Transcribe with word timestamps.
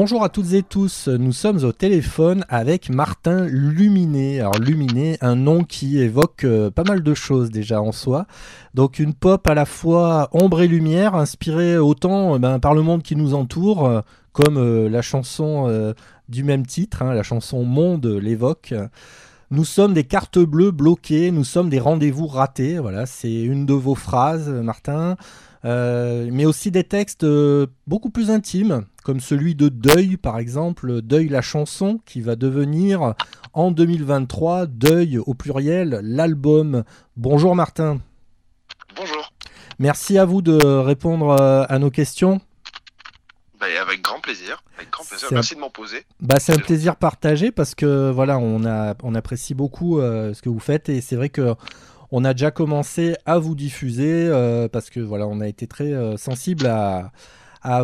Bonjour 0.00 0.22
à 0.22 0.28
toutes 0.28 0.52
et 0.52 0.62
tous, 0.62 1.08
nous 1.08 1.32
sommes 1.32 1.64
au 1.64 1.72
téléphone 1.72 2.44
avec 2.48 2.88
Martin 2.88 3.46
Luminé. 3.46 4.38
Alors 4.38 4.56
Luminé, 4.60 5.18
un 5.20 5.34
nom 5.34 5.64
qui 5.64 5.98
évoque 5.98 6.44
euh, 6.44 6.70
pas 6.70 6.84
mal 6.84 7.02
de 7.02 7.14
choses 7.14 7.50
déjà 7.50 7.82
en 7.82 7.90
soi. 7.90 8.28
Donc 8.74 9.00
une 9.00 9.12
pop 9.12 9.44
à 9.48 9.54
la 9.54 9.64
fois 9.64 10.28
ombre 10.30 10.60
et 10.60 10.68
lumière, 10.68 11.16
inspirée 11.16 11.78
autant 11.78 12.36
euh, 12.36 12.38
ben, 12.38 12.60
par 12.60 12.74
le 12.74 12.82
monde 12.82 13.02
qui 13.02 13.16
nous 13.16 13.34
entoure, 13.34 13.86
euh, 13.86 14.00
comme 14.30 14.86
la 14.86 15.02
chanson 15.02 15.92
du 16.28 16.44
même 16.44 16.64
titre, 16.64 17.02
hein, 17.02 17.12
la 17.12 17.24
chanson 17.24 17.64
Monde 17.64 18.06
l'évoque. 18.06 18.72
Nous 19.50 19.64
sommes 19.64 19.94
des 19.94 20.04
cartes 20.04 20.38
bleues 20.38 20.70
bloquées, 20.70 21.32
nous 21.32 21.42
sommes 21.42 21.70
des 21.70 21.80
rendez-vous 21.80 22.28
ratés. 22.28 22.78
Voilà, 22.78 23.04
c'est 23.04 23.42
une 23.42 23.66
de 23.66 23.72
vos 23.72 23.96
phrases, 23.96 24.48
Martin. 24.48 25.16
Mais 25.64 26.46
aussi 26.46 26.70
des 26.70 26.84
textes 26.84 27.26
beaucoup 27.88 28.10
plus 28.10 28.30
intimes, 28.30 28.84
comme 29.08 29.20
celui 29.20 29.54
de 29.54 29.70
Deuil 29.70 30.18
par 30.18 30.38
exemple, 30.38 31.00
Deuil 31.00 31.30
la 31.30 31.40
chanson, 31.40 31.98
qui 32.04 32.20
va 32.20 32.36
devenir 32.36 33.14
en 33.54 33.70
2023 33.70 34.66
Deuil 34.66 35.16
au 35.16 35.32
pluriel 35.32 36.00
l'album. 36.02 36.84
Bonjour 37.16 37.56
Martin. 37.56 38.02
Bonjour. 38.94 39.32
Merci 39.78 40.18
à 40.18 40.26
vous 40.26 40.42
de 40.42 40.62
répondre 40.62 41.40
euh, 41.40 41.64
à 41.70 41.78
nos 41.78 41.90
questions. 41.90 42.42
Bah, 43.58 43.68
avec 43.80 44.02
grand 44.02 44.20
plaisir. 44.20 44.62
Avec 44.76 44.90
grand 44.90 45.04
plaisir. 45.04 45.28
Merci 45.32 45.54
de 45.54 45.60
m'en 45.60 45.70
poser. 45.70 46.04
Bah, 46.20 46.36
c'est 46.38 46.52
un 46.52 46.58
plaisir 46.58 46.94
partagé 46.96 47.50
parce 47.50 47.74
que 47.74 48.10
voilà, 48.10 48.36
on, 48.36 48.66
a, 48.66 48.94
on 49.02 49.14
apprécie 49.14 49.54
beaucoup 49.54 50.02
ce 50.02 50.42
que 50.42 50.50
vous 50.50 50.60
faites 50.60 50.90
et 50.90 51.00
c'est 51.00 51.16
vrai 51.16 51.30
que 51.30 51.54
on 52.10 52.26
a 52.26 52.34
déjà 52.34 52.50
commencé 52.50 53.16
à 53.24 53.38
vous 53.38 53.54
diffuser 53.54 54.28
euh, 54.28 54.68
parce 54.68 54.90
que 54.90 55.00
voilà, 55.00 55.26
on 55.26 55.40
a 55.40 55.48
été 55.48 55.66
très 55.66 55.94
euh, 55.94 56.18
sensible 56.18 56.66
à, 56.66 57.10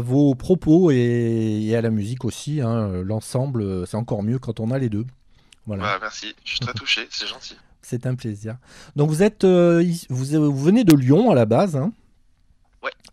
vos 0.00 0.34
propos 0.34 0.90
et, 0.90 1.74
à 1.76 1.80
la 1.80 1.90
musique 1.90 2.24
aussi. 2.24 2.60
Hein. 2.60 3.02
L'ensemble, 3.04 3.86
c'est 3.86 3.96
encore 3.96 4.22
mieux 4.22 4.38
quand 4.38 4.60
on 4.60 4.70
a 4.70 4.78
les 4.78 4.88
deux. 4.88 5.06
Voilà. 5.66 5.82
Bah, 5.82 5.98
merci, 6.00 6.34
je 6.44 6.50
suis 6.50 6.60
très 6.60 6.74
touché, 6.74 7.06
c'est 7.10 7.26
gentil. 7.26 7.56
C'est 7.86 8.06
un 8.06 8.14
plaisir. 8.14 8.56
Donc 8.96 9.10
vous 9.10 9.22
êtes, 9.22 9.44
euh, 9.44 9.84
vous, 10.08 10.58
venez 10.58 10.84
de 10.84 10.94
Lyon 10.94 11.30
à 11.30 11.34
la 11.34 11.44
base. 11.44 11.76
Hein 11.76 11.92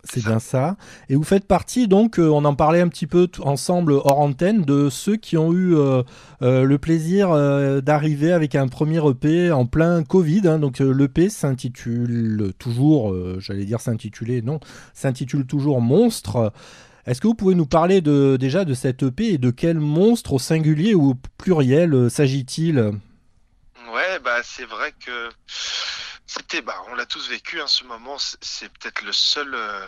c'est 0.04 0.24
bien 0.24 0.38
ça. 0.38 0.76
Et 1.08 1.14
vous 1.14 1.22
faites 1.22 1.46
partie, 1.46 1.86
donc, 1.86 2.18
euh, 2.18 2.28
on 2.28 2.44
en 2.44 2.54
parlait 2.54 2.80
un 2.80 2.88
petit 2.88 3.06
peu 3.06 3.28
ensemble 3.40 3.92
hors 3.92 4.18
antenne, 4.18 4.62
de 4.62 4.90
ceux 4.90 5.16
qui 5.16 5.36
ont 5.36 5.52
eu 5.52 5.76
euh, 5.76 6.02
euh, 6.42 6.64
le 6.64 6.78
plaisir 6.78 7.30
d'arriver 7.82 8.32
avec 8.32 8.54
un 8.54 8.68
premier 8.68 9.00
EP 9.08 9.52
en 9.52 9.66
plein 9.66 10.02
Covid. 10.02 10.42
Hein. 10.46 10.58
donc 10.58 10.80
l'EP 10.80 11.28
s'intitule 11.28 12.52
toujours, 12.58 13.14
j'allais 13.38 13.64
dire 13.64 13.80
s'intituler, 13.80 14.42
non, 14.42 14.60
s'intitule 14.94 15.46
toujours 15.46 15.80
Monstre. 15.80 16.52
Est-ce 17.06 17.20
que 17.20 17.26
vous 17.26 17.34
pouvez 17.34 17.54
nous 17.54 17.66
parler 17.66 18.00
de, 18.00 18.36
déjà 18.38 18.64
de 18.64 18.74
cet 18.74 19.02
EP 19.02 19.34
et 19.34 19.38
de 19.38 19.50
quel 19.50 19.78
monstre 19.78 20.34
au 20.34 20.38
singulier 20.38 20.94
ou 20.94 21.10
au 21.10 21.14
pluriel 21.36 22.10
s'agit-il? 22.10 22.78
Ouais, 22.78 24.18
bah 24.24 24.40
c'est 24.42 24.64
vrai 24.64 24.92
que 25.04 25.28
c'était, 26.32 26.62
bah, 26.62 26.82
on 26.88 26.94
l'a 26.94 27.04
tous 27.04 27.28
vécu. 27.28 27.60
hein, 27.60 27.66
ce 27.66 27.84
moment, 27.84 28.16
c'est 28.18 28.70
peut-être 28.78 29.02
le 29.02 29.12
seul, 29.12 29.54
euh, 29.54 29.86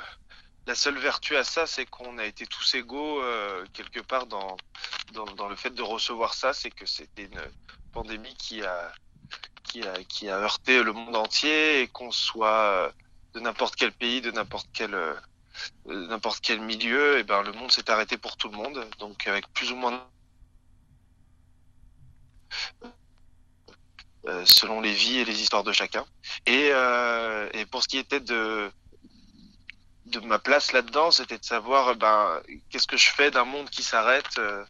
la 0.66 0.74
seule 0.74 0.98
vertu 0.98 1.36
à 1.36 1.44
ça, 1.44 1.66
c'est 1.66 1.86
qu'on 1.86 2.18
a 2.18 2.24
été 2.26 2.46
tous 2.46 2.74
égaux 2.74 3.22
euh, 3.22 3.64
quelque 3.72 4.00
part 4.00 4.26
dans, 4.26 4.56
dans, 5.12 5.48
le 5.48 5.56
fait 5.56 5.70
de 5.70 5.82
recevoir 5.82 6.34
ça. 6.34 6.52
C'est 6.52 6.70
que 6.70 6.84
c'était 6.84 7.24
une 7.24 7.40
pandémie 7.92 8.34
qui 8.36 8.62
a, 8.62 8.92
qui 9.62 9.86
a, 9.86 10.04
qui 10.04 10.28
a 10.28 10.36
heurté 10.38 10.82
le 10.82 10.92
monde 10.92 11.16
entier 11.16 11.80
et 11.80 11.88
qu'on 11.88 12.10
soit 12.10 12.48
euh, 12.48 12.92
de 13.32 13.40
n'importe 13.40 13.76
quel 13.76 13.92
pays, 13.92 14.20
de 14.20 14.30
n'importe 14.30 14.68
quel 14.72 14.94
n'importe 15.86 16.40
quel 16.40 16.60
milieu, 16.60 17.18
et 17.18 17.22
ben 17.22 17.42
le 17.42 17.52
monde 17.52 17.70
s'est 17.70 17.88
arrêté 17.88 18.18
pour 18.18 18.36
tout 18.36 18.48
le 18.48 18.56
monde. 18.56 18.86
Donc 18.98 19.26
avec 19.26 19.50
plus 19.52 19.70
ou 19.72 19.76
moins 19.76 20.04
selon 24.44 24.80
les 24.80 24.92
vies 24.92 25.18
et 25.18 25.24
les 25.24 25.42
histoires 25.42 25.64
de 25.64 25.72
chacun. 25.72 26.04
Et, 26.46 26.70
euh, 26.72 27.48
et 27.52 27.66
pour 27.66 27.82
ce 27.82 27.88
qui 27.88 27.98
était 27.98 28.20
de 28.20 28.70
de 30.06 30.20
ma 30.20 30.38
place 30.38 30.72
là-dedans, 30.72 31.10
c'était 31.10 31.38
de 31.38 31.44
savoir 31.44 31.96
ben 31.96 32.40
qu'est-ce 32.70 32.86
que 32.86 32.96
je 32.96 33.10
fais 33.10 33.30
d'un 33.30 33.44
monde 33.44 33.70
qui 33.70 33.82
s'arrête 33.82 34.38
euh, 34.38 34.64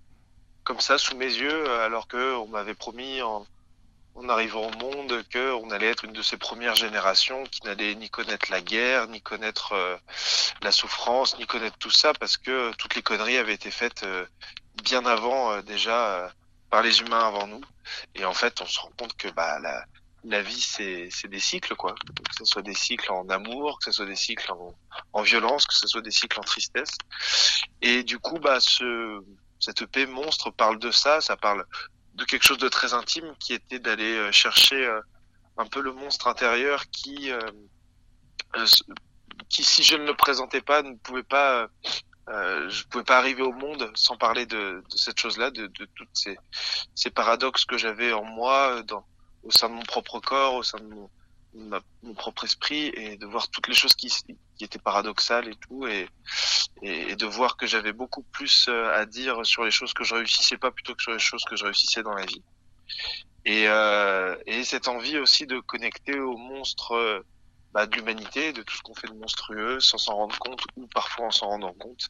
comme 0.62 0.80
ça 0.80 0.96
sous 0.96 1.16
mes 1.16 1.26
yeux, 1.26 1.70
alors 1.80 2.06
que 2.06 2.36
on 2.36 2.46
m'avait 2.46 2.74
promis 2.74 3.20
en, 3.20 3.44
en 4.14 4.28
arrivant 4.28 4.68
au 4.68 4.70
monde 4.78 5.22
que 5.28 5.52
on 5.52 5.70
allait 5.70 5.90
être 5.90 6.04
une 6.04 6.12
de 6.12 6.22
ces 6.22 6.36
premières 6.36 6.76
générations 6.76 7.44
qui 7.44 7.62
n'allait 7.64 7.94
ni 7.96 8.08
connaître 8.08 8.50
la 8.50 8.60
guerre, 8.60 9.08
ni 9.08 9.20
connaître 9.20 9.74
la 10.62 10.72
souffrance, 10.72 11.36
ni 11.38 11.46
connaître 11.46 11.76
tout 11.78 11.90
ça, 11.90 12.14
parce 12.14 12.36
que 12.38 12.72
toutes 12.76 12.94
les 12.94 13.02
conneries 13.02 13.36
avaient 13.36 13.54
été 13.54 13.70
faites 13.70 14.06
bien 14.82 15.04
avant 15.04 15.60
déjà 15.62 16.32
par 16.74 16.82
les 16.82 17.00
humains 17.02 17.20
avant 17.20 17.46
nous. 17.46 17.60
Et 18.16 18.24
en 18.24 18.34
fait, 18.34 18.60
on 18.60 18.66
se 18.66 18.80
rend 18.80 18.90
compte 18.98 19.16
que 19.16 19.28
bah, 19.28 19.60
la, 19.60 19.84
la 20.24 20.42
vie, 20.42 20.60
c'est, 20.60 21.08
des 21.28 21.38
cycles, 21.38 21.76
quoi. 21.76 21.94
Que 21.94 22.34
ce 22.36 22.44
soit 22.44 22.62
des 22.62 22.74
cycles 22.74 23.12
en 23.12 23.28
amour, 23.28 23.78
que 23.78 23.84
ce 23.84 23.92
soit 23.92 24.06
des 24.06 24.16
cycles 24.16 24.50
en, 24.50 24.74
en 25.12 25.22
violence, 25.22 25.68
que 25.68 25.74
ce 25.74 25.86
soit 25.86 26.02
des 26.02 26.10
cycles 26.10 26.40
en 26.40 26.42
tristesse. 26.42 26.98
Et 27.80 28.02
du 28.02 28.18
coup, 28.18 28.40
bah, 28.40 28.58
ce, 28.58 29.22
cette 29.60 29.82
EP 29.82 30.06
monstre 30.06 30.50
parle 30.50 30.80
de 30.80 30.90
ça, 30.90 31.20
ça 31.20 31.36
parle 31.36 31.64
de 32.14 32.24
quelque 32.24 32.44
chose 32.44 32.58
de 32.58 32.68
très 32.68 32.92
intime 32.92 33.36
qui 33.38 33.52
était 33.52 33.78
d'aller 33.78 34.16
euh, 34.16 34.32
chercher 34.32 34.84
euh, 34.84 35.00
un 35.56 35.66
peu 35.66 35.80
le 35.80 35.92
monstre 35.92 36.26
intérieur 36.26 36.90
qui, 36.90 37.30
euh, 37.30 37.38
qui, 39.48 39.62
si 39.62 39.84
je 39.84 39.94
ne 39.94 40.06
le 40.06 40.16
présentais 40.16 40.60
pas, 40.60 40.82
ne 40.82 40.96
pouvait 40.96 41.22
pas 41.22 41.68
euh, 42.28 42.68
je 42.70 42.84
pouvais 42.84 43.04
pas 43.04 43.18
arriver 43.18 43.42
au 43.42 43.52
monde 43.52 43.90
sans 43.94 44.16
parler 44.16 44.46
de, 44.46 44.82
de 44.90 44.96
cette 44.96 45.18
chose-là, 45.18 45.50
de, 45.50 45.66
de 45.66 45.84
toutes 45.94 46.08
ces, 46.14 46.38
ces 46.94 47.10
paradoxes 47.10 47.64
que 47.64 47.76
j'avais 47.76 48.12
en 48.12 48.24
moi, 48.24 48.82
dans, 48.82 49.04
au 49.42 49.50
sein 49.50 49.68
de 49.68 49.74
mon 49.74 49.82
propre 49.82 50.20
corps, 50.20 50.54
au 50.54 50.62
sein 50.62 50.78
de 50.78 50.86
mon, 50.86 51.10
mon 52.02 52.14
propre 52.14 52.44
esprit, 52.44 52.90
et 52.94 53.16
de 53.16 53.26
voir 53.26 53.48
toutes 53.48 53.68
les 53.68 53.74
choses 53.74 53.94
qui, 53.94 54.08
qui 54.08 54.64
étaient 54.64 54.78
paradoxales 54.78 55.48
et 55.48 55.56
tout, 55.56 55.86
et, 55.86 56.08
et, 56.82 57.14
de 57.14 57.26
voir 57.26 57.56
que 57.56 57.66
j'avais 57.66 57.92
beaucoup 57.92 58.22
plus 58.22 58.66
euh, 58.68 58.92
à 58.94 59.06
dire 59.06 59.44
sur 59.44 59.64
les 59.64 59.70
choses 59.70 59.92
que 59.92 60.04
je 60.04 60.14
réussissais 60.14 60.56
pas 60.56 60.70
plutôt 60.70 60.94
que 60.94 61.02
sur 61.02 61.12
les 61.12 61.18
choses 61.18 61.44
que 61.44 61.56
je 61.56 61.64
réussissais 61.64 62.02
dans 62.02 62.14
la 62.14 62.24
vie. 62.24 62.42
Et, 63.44 63.68
euh, 63.68 64.36
et 64.46 64.64
cette 64.64 64.88
envie 64.88 65.18
aussi 65.18 65.46
de 65.46 65.60
connecter 65.60 66.18
au 66.18 66.36
monstre 66.36 66.92
euh, 66.92 67.20
bah, 67.74 67.86
de 67.86 67.96
l'humanité, 67.96 68.52
de 68.52 68.62
tout 68.62 68.76
ce 68.76 68.82
qu'on 68.82 68.94
fait 68.94 69.08
de 69.08 69.14
monstrueux, 69.14 69.80
sans 69.80 69.98
s'en 69.98 70.14
rendre 70.14 70.38
compte 70.38 70.62
ou 70.76 70.86
parfois 70.86 71.26
en 71.26 71.30
s'en 71.32 71.48
rendant 71.48 71.74
compte, 71.74 72.08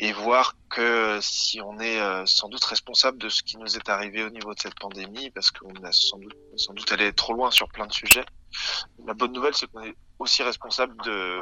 et 0.00 0.12
voir 0.12 0.56
que 0.68 1.20
si 1.22 1.60
on 1.60 1.78
est 1.78 2.00
euh, 2.00 2.26
sans 2.26 2.48
doute 2.48 2.64
responsable 2.64 3.18
de 3.18 3.28
ce 3.28 3.44
qui 3.44 3.56
nous 3.56 3.76
est 3.76 3.88
arrivé 3.88 4.24
au 4.24 4.30
niveau 4.30 4.52
de 4.52 4.60
cette 4.60 4.74
pandémie, 4.74 5.30
parce 5.30 5.52
qu'on 5.52 5.72
a 5.84 5.92
sans 5.92 6.18
doute, 6.18 6.36
sans 6.56 6.74
doute 6.74 6.90
allé 6.90 7.12
trop 7.12 7.34
loin 7.34 7.52
sur 7.52 7.68
plein 7.68 7.86
de 7.86 7.92
sujets, 7.92 8.26
la 9.06 9.14
bonne 9.14 9.32
nouvelle 9.32 9.54
c'est 9.54 9.70
qu'on 9.70 9.82
est 9.82 9.94
aussi 10.18 10.42
responsable 10.42 11.00
de, 11.04 11.40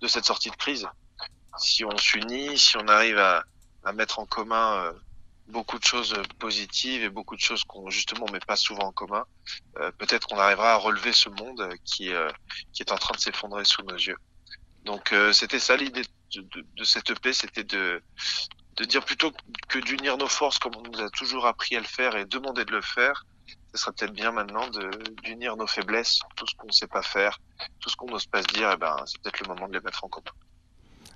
de 0.00 0.06
cette 0.08 0.24
sortie 0.24 0.50
de 0.50 0.56
crise. 0.56 0.88
Si 1.58 1.84
on 1.84 1.96
s'unit, 1.98 2.56
si 2.56 2.78
on 2.78 2.88
arrive 2.88 3.18
à, 3.18 3.44
à 3.84 3.92
mettre 3.92 4.18
en 4.18 4.24
commun 4.24 4.84
euh, 4.84 4.92
beaucoup 5.48 5.78
de 5.78 5.84
choses 5.84 6.14
positives 6.38 7.02
et 7.02 7.08
beaucoup 7.08 7.36
de 7.36 7.40
choses 7.40 7.64
qu'on 7.64 7.90
justement 7.90 8.26
met 8.32 8.40
pas 8.40 8.56
souvent 8.56 8.84
en 8.84 8.92
commun, 8.92 9.24
euh, 9.78 9.90
peut-être 9.92 10.26
qu'on 10.26 10.38
arrivera 10.38 10.72
à 10.72 10.76
relever 10.76 11.12
ce 11.12 11.28
monde 11.28 11.68
qui, 11.84 12.12
euh, 12.12 12.30
qui 12.72 12.82
est 12.82 12.92
en 12.92 12.96
train 12.96 13.14
de 13.14 13.20
s'effondrer 13.20 13.64
sous 13.64 13.82
nos 13.82 13.96
yeux. 13.96 14.16
Donc 14.84 15.12
euh, 15.12 15.32
c'était 15.32 15.58
ça 15.58 15.76
l'idée 15.76 16.02
de, 16.34 16.40
de, 16.40 16.66
de, 16.76 16.84
cette 16.84 17.10
EP, 17.10 17.32
c'était 17.32 17.64
de, 17.64 18.02
de 18.76 18.84
dire 18.84 19.04
plutôt 19.04 19.32
que 19.68 19.78
d'unir 19.78 20.16
nos 20.16 20.28
forces 20.28 20.58
comme 20.58 20.74
on 20.76 20.82
nous 20.82 21.00
a 21.00 21.10
toujours 21.10 21.46
appris 21.46 21.76
à 21.76 21.80
le 21.80 21.86
faire 21.86 22.16
et 22.16 22.24
demander 22.24 22.64
de 22.64 22.72
le 22.72 22.82
faire, 22.82 23.24
ce 23.74 23.80
serait 23.80 23.92
peut-être 23.92 24.12
bien 24.12 24.32
maintenant 24.32 24.68
d'unir 25.22 25.56
nos 25.56 25.66
faiblesses, 25.66 26.20
tout 26.36 26.46
ce 26.46 26.54
qu'on 26.56 26.66
ne 26.66 26.72
sait 26.72 26.86
pas 26.86 27.02
faire, 27.02 27.38
tout 27.80 27.88
ce 27.88 27.96
qu'on 27.96 28.06
n'ose 28.06 28.26
pas 28.26 28.42
se 28.42 28.48
dire, 28.48 28.70
et 28.70 28.74
eh 28.74 28.76
ben 28.76 28.96
c'est 29.06 29.20
peut-être 29.22 29.40
le 29.40 29.48
moment 29.48 29.68
de 29.68 29.74
les 29.74 29.80
mettre 29.80 30.04
en 30.04 30.08
commun 30.08 30.32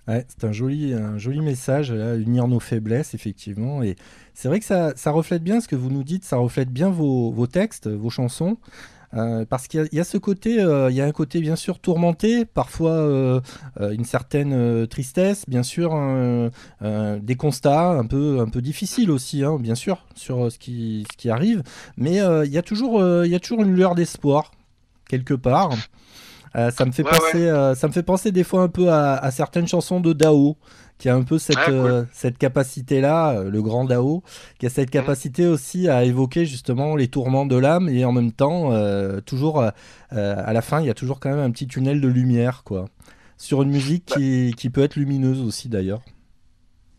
c'est 0.07 0.45
un 0.45 0.53
joli, 0.53 0.93
un 0.93 1.19
joli 1.19 1.41
message, 1.41 1.91
unir 1.91 2.49
nos 2.49 2.61
faiblesses, 2.61 3.15
effectivement. 3.15 3.83
Et 3.83 3.97
c'est 4.35 4.49
vrai 4.49 4.61
que 4.61 4.65
ça, 4.65 4.93
ça, 4.97 5.11
reflète 5.11 5.43
bien 5.43 5.61
ce 5.61 5.69
que 5.69 5.77
vous 5.77 5.91
nous 5.91 6.05
dites, 6.05 6.25
ça 6.25 6.37
reflète 6.37 6.71
bien 6.71 6.91
vos, 6.91 7.47
textes, 7.47 7.89
vos 7.89 8.11
chansons. 8.11 8.59
Euh, 9.15 9.45
parce 9.49 9.69
qu'il 9.69 9.89
y, 9.93 10.01
a 10.01 10.05
ce 10.05 10.19
côté, 10.19 10.61
euh, 10.61 10.91
il 10.91 10.97
y 10.97 11.01
a 11.01 11.07
un 11.07 11.13
côté 11.13 11.41
bien 11.41 11.57
sûr 11.57 11.79
tourmenté, 11.79 12.45
parfois 12.45 12.91
euh, 12.91 13.41
une 13.79 14.05
certaine 14.05 14.87
tristesse, 14.89 15.45
bien 15.49 15.63
sûr, 15.63 15.91
des 16.83 17.37
constats 17.37 17.91
un 17.91 18.07
peu, 18.07 18.41
un 18.41 18.49
peu 18.49 18.61
difficiles 18.61 19.11
aussi, 19.11 19.45
hein, 19.45 19.59
bien 19.59 19.75
sûr, 19.75 20.05
sur 20.15 20.51
ce 20.51 20.59
qui, 20.59 21.07
ce 21.11 21.17
qui 21.17 21.31
arrive. 21.31 21.63
Mais 21.97 22.17
il 22.17 22.53
y 22.53 22.59
a 22.59 22.63
toujours, 22.63 23.03
il 23.25 23.31
y 23.31 23.35
a 23.35 23.41
toujours 23.41 23.63
une 23.63 23.75
lueur 23.75 23.95
d'espoir 23.95 24.53
quelque 25.09 25.35
part. 25.35 25.71
Euh, 26.57 26.71
ça 26.71 26.87
me 26.87 26.93
fait 26.93 27.05
penser, 27.05 27.49
euh, 27.49 27.75
ça 27.75 27.87
me 27.87 27.93
fait 27.93 28.03
penser 28.03 28.33
des 28.33 28.45
fois 28.45 28.63
un 28.63 28.69
peu 28.69 28.91
à, 28.91 29.31
certaines 29.31 29.69
chansons 29.69 30.01
de 30.01 30.13
Dao, 30.13 30.57
qui 30.99 31.11
a 31.11 31.15
un 31.15 31.23
peu 31.23 31.39
cette, 31.39 31.59
euh, 31.69 32.05
cette 32.13 32.39
capacité-là, 32.39 33.43
le 33.43 33.63
grand 33.63 33.85
Dao, 33.85 34.23
qui 34.59 34.67
a 34.67 34.71
cette 34.71 34.89
mhm. 34.89 35.01
capacité 35.01 35.47
aussi 35.47 35.89
à 35.89 36.05
évoquer 36.05 36.47
justement 36.47 36.97
les 36.97 37.09
tourments 37.09 37.45
de 37.45 37.57
l'âme 37.57 37.89
et 37.89 38.05
en 38.05 38.13
même 38.13 38.33
temps, 38.33 38.73
toujours 39.27 39.63
à 39.63 40.53
la 40.53 40.63
fin, 40.63 40.81
il 40.81 40.87
y 40.87 40.91
a 40.91 40.95
toujours 40.95 41.21
quand 41.21 41.31
même 41.31 41.41
un 41.41 41.51
petit 41.51 41.67
tunnel 41.67 42.01
de 42.01 42.09
lumière, 42.09 42.63
quoi. 42.65 42.87
Sur 43.39 43.61
une 43.61 43.69
musique 43.69 44.05
bah. 44.09 44.17
qui, 44.17 44.55
qui 44.57 44.71
peut 44.71 44.83
être 44.83 44.97
lumineuse 44.97 45.43
aussi 45.43 45.69
d'ailleurs. 45.69 46.01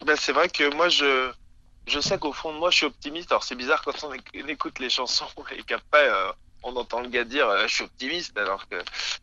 Ben, 0.06 0.16
c'est 0.16 0.34
vrai 0.34 0.50
que 0.50 0.76
moi, 0.76 0.88
je, 0.88 1.32
je 1.88 2.00
sais 2.00 2.18
qu'au 2.18 2.34
fond 2.34 2.54
de 2.54 2.60
moi, 2.60 2.70
je 2.70 2.78
suis 2.78 2.86
optimiste. 2.86 3.32
Alors, 3.32 3.44
c'est 3.44 3.56
bizarre 3.56 3.82
quand 3.82 4.04
on 4.04 4.14
écoute 4.48 4.80
les 4.80 4.90
chansons 4.90 5.26
et 5.58 5.64
qu'après, 5.64 6.08
euh, 6.08 6.32
on 6.68 6.76
entend 6.76 7.02
le 7.02 7.10
gars 7.10 7.24
dire 7.24 7.48
euh, 7.48 7.68
je 7.68 7.76
suis 7.76 7.84
optimiste, 7.84 8.38
alors 8.38 8.68
que 8.68 8.76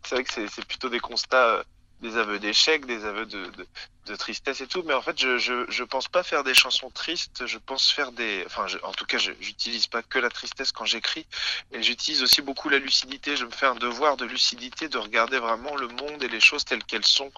c'est 0.03 0.15
vrai 0.15 0.25
que 0.25 0.33
c'est 0.33 0.65
plutôt 0.67 0.89
des 0.89 1.01
constats, 1.01 1.49
euh, 1.49 1.63
des 2.01 2.17
aveux 2.17 2.39
d'échec, 2.39 2.87
des 2.87 3.05
aveux 3.05 3.27
de, 3.27 4.17
tristesse 4.17 4.61
et 4.61 4.67
tout. 4.67 4.83
Mais 4.85 4.95
en 4.95 5.03
fait, 5.03 5.19
je, 5.19 5.39
je, 5.39 5.65
je 5.69 5.85
pense 5.85 6.09
pas 6.09 6.23
faire 6.23 6.45
des 6.45 6.55
chansons 6.55 6.91
tristes. 6.91 7.47
Je 7.47 7.59
pense 7.59 7.91
faire 7.91 8.13
des, 8.13 8.43
enfin, 8.47 8.67
en 8.83 8.93
tout 8.93 9.07
cas, 9.07 9.19
j'utilise 9.19 9.87
pas 9.87 10.03
que 10.03 10.19
la 10.19 10.29
tristesse 10.29 10.73
quand 10.73 10.85
j'écris, 10.85 11.27
et 11.73 11.83
j'utilise 11.83 12.23
aussi 12.23 12.43
beaucoup 12.43 12.69
la 12.69 12.79
lucidité. 12.79 13.37
Je 13.37 13.47
me 13.47 13.51
fais 13.51 13.67
un 13.67 13.75
devoir 13.75 14.17
de 14.17 14.25
lucidité, 14.25 14.89
de 14.89 14.99
regarder 14.99 15.39
vraiment 15.39 15.77
le 15.77 15.89
monde 15.89 16.23
et 16.23 16.29
les 16.29 16.41
choses 16.41 16.65
telles 16.65 16.85
qu'elles 16.85 17.07
sont. 17.07 17.33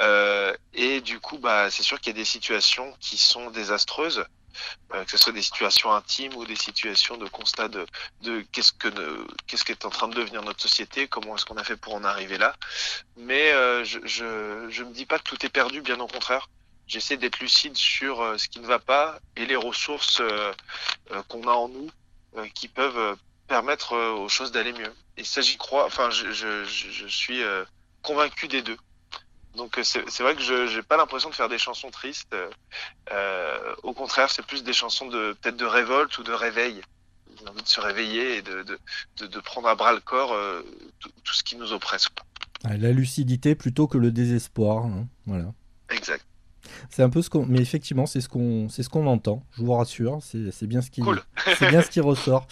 Euh, 0.00 0.54
et 0.74 1.00
du 1.00 1.20
coup, 1.20 1.38
bah, 1.38 1.70
c'est 1.70 1.82
sûr 1.82 2.00
qu'il 2.00 2.12
y 2.12 2.16
a 2.16 2.18
des 2.18 2.24
situations 2.24 2.94
qui 3.00 3.18
sont 3.18 3.50
désastreuses. 3.50 4.24
Euh, 4.94 5.04
que 5.04 5.10
ce 5.10 5.18
soit 5.18 5.32
des 5.32 5.42
situations 5.42 5.92
intimes 5.92 6.34
ou 6.36 6.44
des 6.44 6.56
situations 6.56 7.16
de 7.16 7.26
constat 7.26 7.68
de, 7.68 7.86
qu'est-ce 8.52 8.72
que 8.72 8.88
qu'est-ce 9.46 9.64
qui 9.64 9.72
est 9.72 9.84
en 9.84 9.90
train 9.90 10.08
de 10.08 10.14
devenir 10.14 10.42
notre 10.42 10.60
société, 10.60 11.08
comment 11.08 11.36
est-ce 11.36 11.44
qu'on 11.44 11.56
a 11.56 11.64
fait 11.64 11.76
pour 11.76 11.94
en 11.94 12.04
arriver 12.04 12.38
là. 12.38 12.54
Mais 13.16 13.52
euh, 13.52 13.84
je, 13.84 13.98
je 14.04 14.66
je 14.68 14.82
me 14.84 14.92
dis 14.92 15.06
pas 15.06 15.18
que 15.18 15.24
tout 15.24 15.44
est 15.46 15.50
perdu, 15.50 15.80
bien 15.80 15.98
au 16.00 16.06
contraire. 16.06 16.48
J'essaie 16.86 17.16
d'être 17.16 17.40
lucide 17.40 17.76
sur 17.76 18.20
euh, 18.20 18.36
ce 18.38 18.48
qui 18.48 18.60
ne 18.60 18.66
va 18.66 18.78
pas 18.78 19.18
et 19.36 19.46
les 19.46 19.56
ressources 19.56 20.20
qu'on 21.28 21.46
a 21.48 21.52
en 21.52 21.68
nous 21.68 21.90
qui 22.54 22.68
peuvent 22.68 23.16
permettre 23.46 23.94
aux 23.94 24.28
choses 24.28 24.52
d'aller 24.52 24.72
mieux. 24.72 24.94
Et 25.18 25.24
ça, 25.24 25.42
j'y 25.42 25.58
crois. 25.58 25.84
Enfin, 25.84 26.08
je, 26.10 26.32
je, 26.32 26.64
je 26.64 27.06
suis 27.06 27.42
convaincu 28.02 28.48
des 28.48 28.62
deux. 28.62 28.78
Donc 29.56 29.78
euh, 29.78 29.82
c'est 29.84 30.22
vrai 30.22 30.34
que 30.34 30.42
je 30.42 30.76
n'ai 30.76 30.82
pas 30.82 30.96
l'impression 30.96 31.28
de 31.28 31.34
faire 31.34 31.48
des 31.48 31.58
chansons 31.58 31.90
tristes. 31.90 32.34
Euh, 33.12 33.74
au 33.82 33.92
contraire, 33.92 34.30
c'est 34.30 34.44
plus 34.44 34.64
des 34.64 34.72
chansons 34.72 35.08
de 35.08 35.36
peut-être 35.40 35.56
de 35.56 35.66
révolte 35.66 36.16
ou 36.18 36.22
de 36.22 36.32
réveil. 36.32 36.80
J'ai 37.38 37.48
envie 37.48 37.62
de 37.62 37.68
se 37.68 37.80
réveiller 37.80 38.36
et 38.36 38.42
de, 38.42 38.62
de, 38.62 39.26
de, 39.26 39.40
prendre 39.40 39.68
à 39.68 39.74
bras 39.74 39.92
le 39.92 40.00
corps 40.00 40.32
euh, 40.32 40.62
tout, 41.00 41.34
ce 41.34 41.42
qui 41.42 41.56
nous 41.56 41.72
oppresse. 41.72 42.08
La 42.64 42.92
lucidité 42.92 43.54
plutôt 43.54 43.86
que 43.86 43.98
le 43.98 44.10
désespoir. 44.10 44.84
Hein, 44.84 45.06
voilà. 45.26 45.52
Exact. 45.90 46.24
C'est 46.90 47.02
un 47.02 47.10
peu 47.10 47.22
ce 47.22 47.30
qu'on, 47.30 47.46
mais 47.46 47.60
effectivement, 47.60 48.06
c'est 48.06 48.20
ce 48.20 48.28
qu'on, 48.28 48.68
c'est 48.68 48.82
ce 48.82 48.88
qu'on 48.88 49.06
entend. 49.06 49.42
Je 49.52 49.62
vous 49.62 49.72
rassure, 49.72 50.18
c'est 50.22 50.66
bien 50.66 50.80
ce 50.80 50.90
qui, 50.90 51.02
c'est 51.58 51.68
bien 51.68 51.82
ce 51.82 51.90
qui 51.90 52.00
ressort. 52.00 52.46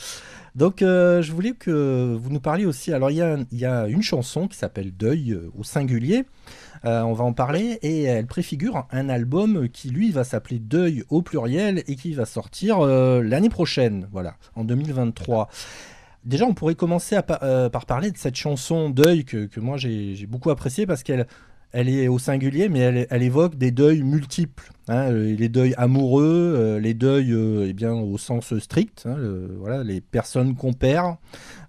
Donc, 0.54 0.82
euh, 0.82 1.22
je 1.22 1.32
voulais 1.32 1.52
que 1.52 2.16
vous 2.20 2.30
nous 2.30 2.40
parliez 2.40 2.66
aussi. 2.66 2.92
Alors, 2.92 3.10
il 3.10 3.18
y 3.18 3.22
a, 3.22 3.38
y 3.52 3.64
a 3.64 3.86
une 3.86 4.02
chanson 4.02 4.48
qui 4.48 4.56
s'appelle 4.56 4.92
Deuil 4.92 5.38
au 5.56 5.62
singulier. 5.62 6.24
Euh, 6.84 7.02
on 7.02 7.12
va 7.12 7.24
en 7.24 7.32
parler 7.32 7.78
et 7.82 8.04
elle 8.04 8.26
préfigure 8.26 8.86
un 8.90 9.08
album 9.08 9.68
qui 9.68 9.90
lui 9.90 10.10
va 10.10 10.24
s'appeler 10.24 10.58
Deuil 10.58 11.04
au 11.10 11.22
pluriel 11.22 11.84
et 11.86 11.94
qui 11.94 12.14
va 12.14 12.24
sortir 12.24 12.80
euh, 12.80 13.22
l'année 13.22 13.50
prochaine, 13.50 14.08
voilà, 14.12 14.36
en 14.56 14.64
2023. 14.64 15.48
Déjà, 16.24 16.46
on 16.46 16.54
pourrait 16.54 16.74
commencer 16.74 17.18
par 17.22 17.86
parler 17.86 18.10
de 18.10 18.16
cette 18.16 18.36
chanson 18.36 18.90
Deuil 18.90 19.24
que, 19.24 19.46
que 19.46 19.60
moi 19.60 19.78
j'ai 19.78 20.26
beaucoup 20.26 20.50
appréciée 20.50 20.86
parce 20.86 21.02
qu'elle 21.02 21.26
elle 21.72 21.88
est 21.88 22.08
au 22.08 22.18
singulier, 22.18 22.68
mais 22.68 23.06
elle, 23.10 23.22
évoque 23.22 23.56
des 23.56 23.70
deuils 23.70 24.02
multiples. 24.02 24.72
Hein, 24.88 25.12
les 25.12 25.48
deuils 25.48 25.74
amoureux, 25.76 26.54
euh, 26.56 26.80
les 26.80 26.94
deuils 26.94 27.32
euh, 27.32 27.66
eh 27.68 27.72
bien, 27.72 27.92
au 27.92 28.18
sens 28.18 28.58
strict, 28.58 29.04
hein, 29.06 29.16
voilà, 29.58 29.84
les 29.84 30.00
personnes 30.00 30.56
qu'on 30.56 30.72
perd, 30.72 31.16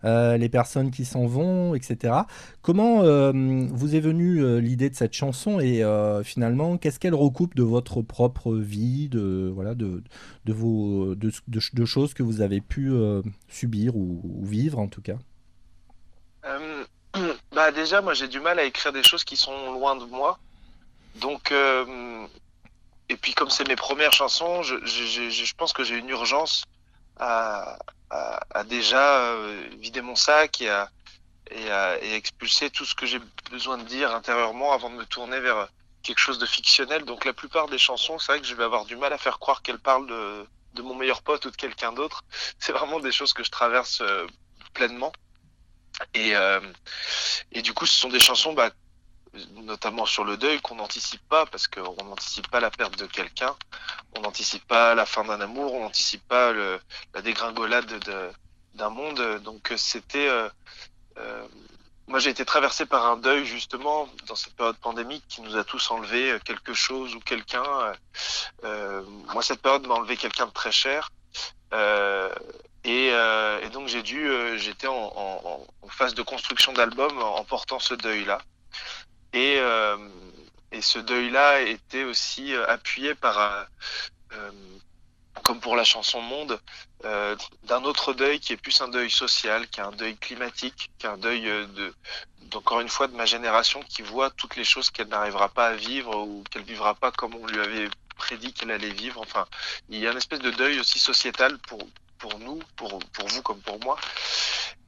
euh, 0.06 0.38
les 0.38 0.50
personnes 0.50 0.90
qui 0.90 1.06
s'en 1.06 1.28
vont, 1.28 1.76
etc. 1.76 2.16
Comment 2.64 3.02
vous 3.02 3.96
est 3.96 4.00
venue 4.00 4.60
l'idée 4.60 4.90
de 4.90 4.96
cette 4.96 5.14
chanson 5.14 5.60
et 5.60 5.84
finalement, 6.24 6.78
qu'est-ce 6.78 7.00
qu'elle 7.00 7.16
recoupe 7.16 7.56
de 7.56 7.64
votre 7.64 8.02
propre 8.02 8.56
vie, 8.56 9.08
de, 9.08 9.52
voilà, 9.54 9.76
de, 9.76 10.02
vos, 10.48 11.14
de, 11.16 11.86
choses 11.86 12.16
que 12.16 12.24
vous 12.24 12.42
avez 12.42 12.62
pu 12.62 12.92
subir 13.48 13.96
ou, 13.96 14.42
vivre 14.44 14.80
en 14.80 14.88
tout 14.88 15.02
cas? 15.02 15.18
Bah 17.62 17.72
déjà, 17.72 18.02
moi 18.02 18.16
j'ai 18.16 18.28
du 18.28 18.40
mal 18.40 18.58
à 18.58 18.64
écrire 18.64 18.92
des 18.92 19.04
choses 19.04 19.24
qui 19.24 19.38
sont 19.38 19.72
loin 19.74 19.96
de 19.96 20.06
moi. 20.06 20.40
Donc, 21.14 21.52
euh, 21.52 22.26
et 23.08 23.18
puis 23.18 23.36
comme 23.36 23.52
c'est 23.52 23.68
mes 23.68 23.76
premières 23.76 24.14
chansons, 24.14 24.64
je, 24.64 25.54
pense 25.54 25.72
que 25.72 25.84
j'ai 25.84 25.96
une 25.96 26.10
urgence 26.10 26.66
à, 27.20 27.78
déjà 28.66 29.20
euh, 29.20 29.70
vider 29.78 30.02
mon 30.02 30.16
sac 30.16 30.62
et 30.62 30.72
à, 30.72 30.90
expulser 32.02 32.72
tout 32.72 32.86
ce 32.86 32.96
que 32.96 33.06
j'ai 33.06 33.20
besoin 33.52 33.78
de 33.78 33.84
dire 33.84 34.10
intérieurement 34.16 34.74
avant 34.74 34.90
de 34.90 34.96
me 34.96 35.06
tourner 35.06 35.40
vers 35.40 35.68
quelque 36.02 36.20
chose 36.20 36.40
de 36.40 36.48
fictionnel. 36.48 37.06
Donc 37.06 37.26
la 37.26 37.34
plupart 37.34 37.68
des 37.68 37.78
chansons, 37.78 38.18
c'est 38.18 38.32
vrai 38.32 38.42
que 38.42 38.48
je 38.48 38.56
vais 38.56 38.64
avoir 38.64 38.86
du 38.86 38.96
mal 38.96 39.14
à 39.14 39.20
faire 39.20 39.38
croire 39.38 39.62
qu'elles 39.62 39.86
parlent 39.92 40.08
de, 40.08 40.48
de 40.74 40.82
mon 40.82 40.96
meilleur 40.96 41.22
pote 41.22 41.46
ou 41.46 41.52
de 41.52 41.56
quelqu'un 41.56 41.92
d'autre. 41.92 42.24
C'est 42.58 42.72
vraiment 42.72 43.00
des 43.00 43.12
choses 43.12 43.34
que 43.34 43.44
je 43.44 43.52
traverse 43.52 44.02
euh, 44.02 44.26
pleinement. 44.74 45.12
Et, 46.14 46.36
euh, 46.36 46.60
et 47.52 47.62
du 47.62 47.74
coup, 47.74 47.86
ce 47.86 47.98
sont 47.98 48.10
des 48.10 48.20
chansons, 48.20 48.54
bah, 48.54 48.72
notamment 49.56 50.06
sur 50.06 50.24
le 50.24 50.38
deuil, 50.38 50.60
qu'on 50.62 50.76
n'anticipe 50.76 51.22
pas, 51.30 51.46
parce 51.46 51.68
qu'on 51.68 52.04
n'anticipe 52.04 52.50
pas 52.50 52.60
la 52.60 52.72
perte 52.72 52.98
de 52.98 53.06
quelqu'un, 53.06 53.56
on 54.16 54.22
n'anticipe 54.22 54.68
pas 54.68 54.96
la 54.96 55.06
fin 55.06 55.24
d'un 55.24 55.40
amour, 55.40 55.74
on 55.74 55.82
n'anticipe 55.82 56.28
pas 56.28 56.52
le, 56.52 56.80
la 57.14 57.22
dégringolade 57.22 58.34
d'un 58.74 58.90
monde. 58.90 59.42
Donc 59.44 59.74
c'était... 59.78 60.28
Euh, 60.28 60.50
euh, 61.18 61.48
moi, 62.08 62.20
j'ai 62.20 62.32
été 62.32 62.44
traversé 62.44 62.86
par 62.86 63.06
un 63.06 63.16
deuil 63.16 63.46
justement 63.46 64.10
dans 64.28 64.36
cette 64.36 64.54
période 64.56 64.76
pandémique 64.78 65.24
qui 65.30 65.42
nous 65.42 65.56
a 65.56 65.64
tous 65.64 65.92
enlevé 65.92 66.38
quelque 66.44 66.74
chose 66.74 67.16
ou 67.16 67.22
quelqu'un. 67.22 67.64
Euh, 68.66 69.02
moi, 69.34 69.42
cette 69.42 69.62
période 69.62 69.88
m'a 69.88 69.94
enlevé 69.94 70.18
quelqu'un 70.18 70.48
de 70.48 70.52
très 70.52 70.74
cher. 70.74 71.10
Euh, 71.74 72.34
et, 72.84 73.10
euh, 73.12 73.62
et, 73.62 73.70
donc 73.70 73.88
j'ai 73.88 74.02
dû, 74.02 74.28
euh, 74.28 74.58
j'étais 74.58 74.88
en, 74.88 74.96
en, 74.96 75.68
en, 75.82 75.88
phase 75.90 76.16
de 76.16 76.24
construction 76.24 76.74
d'album 76.74 77.22
en 77.22 77.44
portant 77.44 77.80
ce 77.80 77.94
deuil-là. 77.94 78.40
Et, 79.34 79.58
euh, 79.60 79.98
et 80.72 80.82
ce 80.82 80.98
deuil-là 80.98 81.62
était 81.62 82.04
aussi 82.04 82.54
euh, 82.54 82.66
appuyé 82.68 83.14
par, 83.14 83.68
comme 85.44 85.60
pour 85.60 85.76
la 85.76 85.84
chanson 85.84 86.22
Monde, 86.22 86.60
d'un 87.04 87.84
autre 87.84 88.14
deuil 88.14 88.40
qui 88.40 88.54
est 88.54 88.58
plus 88.58 88.82
un 88.82 88.88
deuil 88.88 89.12
social, 89.12 89.68
qui 89.68 89.80
est 89.80 89.84
un 89.84 89.92
deuil 89.92 90.18
climatique, 90.18 90.92
qui 90.98 91.06
est 91.06 91.10
un 91.10 91.18
deuil 91.18 91.44
de, 91.44 91.94
encore 92.56 92.82
une 92.82 92.90
fois, 92.90 93.08
de 93.08 93.16
ma 93.16 93.26
génération 93.26 93.82
qui 93.84 94.02
voit 94.02 94.30
toutes 94.32 94.56
les 94.56 94.64
choses 94.64 94.90
qu'elle 94.90 95.08
n'arrivera 95.08 95.50
pas 95.50 95.68
à 95.68 95.76
vivre 95.76 96.18
ou 96.18 96.44
qu'elle 96.50 96.64
vivra 96.64 96.96
pas 96.96 97.12
comme 97.12 97.36
on 97.36 97.46
lui 97.46 97.60
avait 97.60 97.90
prédit 98.18 98.54
qu'elle 98.54 98.72
allait 98.72 98.92
vivre. 98.92 99.22
Enfin, 99.22 99.46
il 99.90 100.00
y 100.00 100.08
a 100.08 100.12
une 100.12 100.18
espèce 100.18 100.40
de 100.40 100.52
deuil 100.52 100.80
aussi 100.80 101.00
sociétal 101.00 101.58
pour, 101.60 101.80
pour 102.22 102.40
nous, 102.40 102.60
pour, 102.76 103.00
pour 103.14 103.28
vous 103.28 103.42
comme 103.42 103.62
pour 103.62 103.80
moi. 103.84 103.98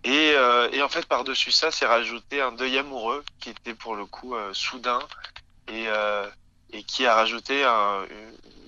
Et, 0.04 0.34
euh, 0.36 0.70
et 0.72 0.82
en 0.82 0.90
fait, 0.90 1.06
par-dessus 1.06 1.52
ça, 1.52 1.72
c'est 1.72 1.86
rajouté 1.86 2.42
un 2.42 2.52
deuil 2.52 2.78
amoureux 2.78 3.24
qui 3.40 3.50
était 3.50 3.74
pour 3.74 3.96
le 3.96 4.06
coup 4.06 4.36
euh, 4.36 4.54
soudain 4.54 5.00
et, 5.68 5.86
euh, 5.88 6.28
et 6.72 6.84
qui 6.84 7.06
a 7.06 7.16
rajouté 7.16 7.64
un, 7.64 8.06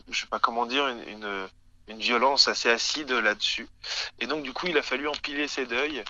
je 0.10 0.22
sais 0.22 0.27
pas 0.27 0.39
comment 0.39 0.65
dire, 0.65 0.88
une, 0.88 1.07
une, 1.07 1.48
une 1.88 2.00
violence 2.00 2.48
assez 2.48 2.69
acide 2.69 3.12
là-dessus. 3.12 3.67
Et 4.19 4.27
donc, 4.27 4.43
du 4.43 4.53
coup, 4.53 4.67
il 4.67 4.77
a 4.77 4.81
fallu 4.81 5.07
empiler 5.07 5.48
ces 5.48 5.65
deuils. 5.65 6.03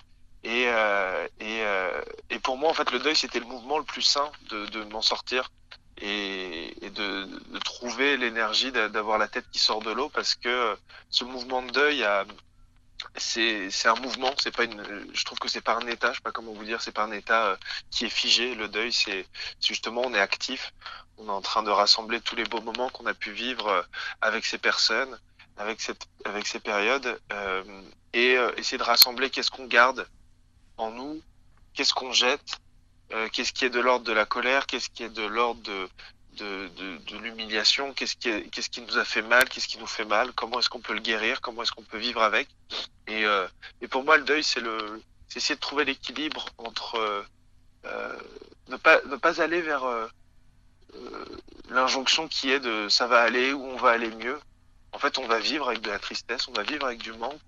Et, 0.44 0.66
euh, 0.68 1.26
et, 1.40 1.62
euh, 1.62 2.00
et 2.30 2.38
pour 2.38 2.56
moi, 2.56 2.70
en 2.70 2.74
fait, 2.74 2.90
le 2.92 3.00
deuil, 3.00 3.16
c'était 3.16 3.40
le 3.40 3.46
mouvement 3.46 3.78
le 3.78 3.84
plus 3.84 4.02
sain 4.02 4.30
de, 4.50 4.66
de 4.66 4.84
m'en 4.84 5.02
sortir 5.02 5.50
et, 5.98 6.84
et 6.84 6.90
de, 6.90 7.24
de, 7.24 7.58
trouver 7.58 8.16
l'énergie 8.16 8.70
d'avoir 8.70 9.18
la 9.18 9.28
tête 9.28 9.46
qui 9.50 9.58
sort 9.58 9.80
de 9.80 9.90
l'eau 9.90 10.08
parce 10.10 10.34
que 10.34 10.76
ce 11.10 11.24
mouvement 11.24 11.62
de 11.62 11.70
deuil 11.70 12.04
a, 12.04 12.24
c'est 13.16 13.70
c'est 13.70 13.88
un 13.88 13.94
mouvement 13.94 14.32
c'est 14.38 14.54
pas 14.54 14.64
une 14.64 15.06
je 15.12 15.24
trouve 15.24 15.38
que 15.38 15.48
c'est 15.48 15.60
pas 15.60 15.74
un 15.74 15.86
état 15.86 16.10
je 16.10 16.16
sais 16.16 16.22
pas 16.22 16.32
comment 16.32 16.52
vous 16.52 16.64
dire 16.64 16.80
c'est 16.80 16.92
pas 16.92 17.04
un 17.04 17.12
état 17.12 17.46
euh, 17.46 17.56
qui 17.90 18.04
est 18.06 18.10
figé 18.10 18.54
le 18.54 18.68
deuil 18.68 18.92
c'est 18.92 19.26
justement 19.60 20.02
on 20.04 20.14
est 20.14 20.20
actif 20.20 20.72
on 21.18 21.26
est 21.26 21.30
en 21.30 21.40
train 21.40 21.62
de 21.62 21.70
rassembler 21.70 22.20
tous 22.20 22.36
les 22.36 22.44
beaux 22.44 22.60
moments 22.60 22.90
qu'on 22.90 23.06
a 23.06 23.14
pu 23.14 23.32
vivre 23.32 23.68
euh, 23.68 23.82
avec 24.20 24.44
ces 24.44 24.58
personnes 24.58 25.18
avec 25.56 25.80
cette 25.80 26.06
avec 26.24 26.46
ces 26.46 26.60
périodes 26.60 27.20
euh, 27.32 27.82
et 28.12 28.36
euh, 28.36 28.52
essayer 28.56 28.78
de 28.78 28.82
rassembler 28.82 29.30
qu'est-ce 29.30 29.50
qu'on 29.50 29.66
garde 29.66 30.06
en 30.76 30.90
nous 30.90 31.22
qu'est-ce 31.74 31.94
qu'on 31.94 32.12
jette 32.12 32.58
euh, 33.12 33.28
qu'est-ce 33.32 33.52
qui 33.52 33.64
est 33.64 33.70
de 33.70 33.80
l'ordre 33.80 34.04
de 34.04 34.12
la 34.12 34.26
colère 34.26 34.66
qu'est-ce 34.66 34.90
qui 34.90 35.04
est 35.04 35.08
de 35.08 35.24
l'ordre 35.24 35.62
de 35.62 35.88
de, 36.36 36.68
de, 36.76 36.98
de 36.98 37.16
l'humiliation, 37.18 37.92
qu'est-ce 37.94 38.16
qui, 38.16 38.50
qu'est-ce 38.50 38.68
qui 38.68 38.82
nous 38.82 38.98
a 38.98 39.04
fait 39.04 39.22
mal, 39.22 39.48
qu'est-ce 39.48 39.68
qui 39.68 39.78
nous 39.78 39.86
fait 39.86 40.04
mal, 40.04 40.32
comment 40.32 40.58
est-ce 40.58 40.68
qu'on 40.68 40.80
peut 40.80 40.94
le 40.94 41.00
guérir, 41.00 41.40
comment 41.40 41.62
est-ce 41.62 41.72
qu'on 41.72 41.82
peut 41.82 41.98
vivre 41.98 42.22
avec. 42.22 42.48
Et, 43.06 43.24
euh, 43.24 43.46
et 43.80 43.88
pour 43.88 44.04
moi, 44.04 44.16
le 44.16 44.24
deuil, 44.24 44.42
c'est 44.42 44.62
essayer 45.34 45.54
de 45.54 45.60
trouver 45.60 45.84
l'équilibre 45.84 46.46
entre 46.58 46.96
euh, 46.96 47.22
euh 47.84 48.18
ne 48.68 48.76
pas 48.76 49.00
ne 49.04 49.14
pas 49.14 49.40
aller 49.40 49.60
vers 49.60 49.84
l'injonction 51.70 52.26
qui 52.26 52.50
est 52.50 52.58
de 52.58 52.88
ça 52.88 53.06
va 53.06 53.20
aller 53.20 53.52
ou 53.52 53.62
on 53.62 53.76
va 53.76 53.90
aller 53.90 54.10
mieux. 54.10 54.40
En 54.92 54.98
fait, 54.98 55.18
on 55.18 55.26
va 55.28 55.38
vivre 55.38 55.68
avec 55.68 55.82
de 55.82 55.90
la 55.90 56.00
tristesse, 56.00 56.48
on 56.48 56.52
va 56.52 56.64
vivre 56.64 56.84
avec 56.84 57.00
du 57.00 57.12
manque, 57.12 57.38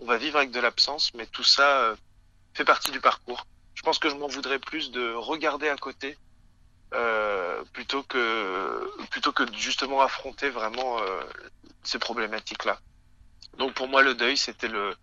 on 0.00 0.06
va 0.06 0.16
vivre 0.16 0.38
avec 0.38 0.50
de 0.50 0.58
l'absence, 0.58 1.14
mais 1.14 1.26
tout 1.26 1.44
ça 1.44 1.94
fait 2.54 2.64
partie 2.64 2.90
du 2.90 3.00
parcours. 3.00 3.46
Je 3.74 3.82
pense 3.82 4.00
que 4.00 4.08
je 4.08 4.16
m'en 4.16 4.26
voudrais 4.26 4.58
plus 4.58 4.90
de 4.90 5.12
regarder 5.12 5.68
à 5.68 5.76
côté 5.76 6.18
plutôt 7.72 8.02
que 8.02 8.90
plutôt 9.10 9.30
que 9.30 9.44
justement 9.52 10.00
affronter 10.00 10.50
vraiment 10.50 10.98
ces 11.84 12.00
problématiques-là. 12.00 12.80
Donc 13.58 13.74
pour 13.74 13.88
moi, 13.88 14.02
le 14.02 14.14
deuil, 14.14 14.36
c'était 14.36 14.68
le, 14.68 14.94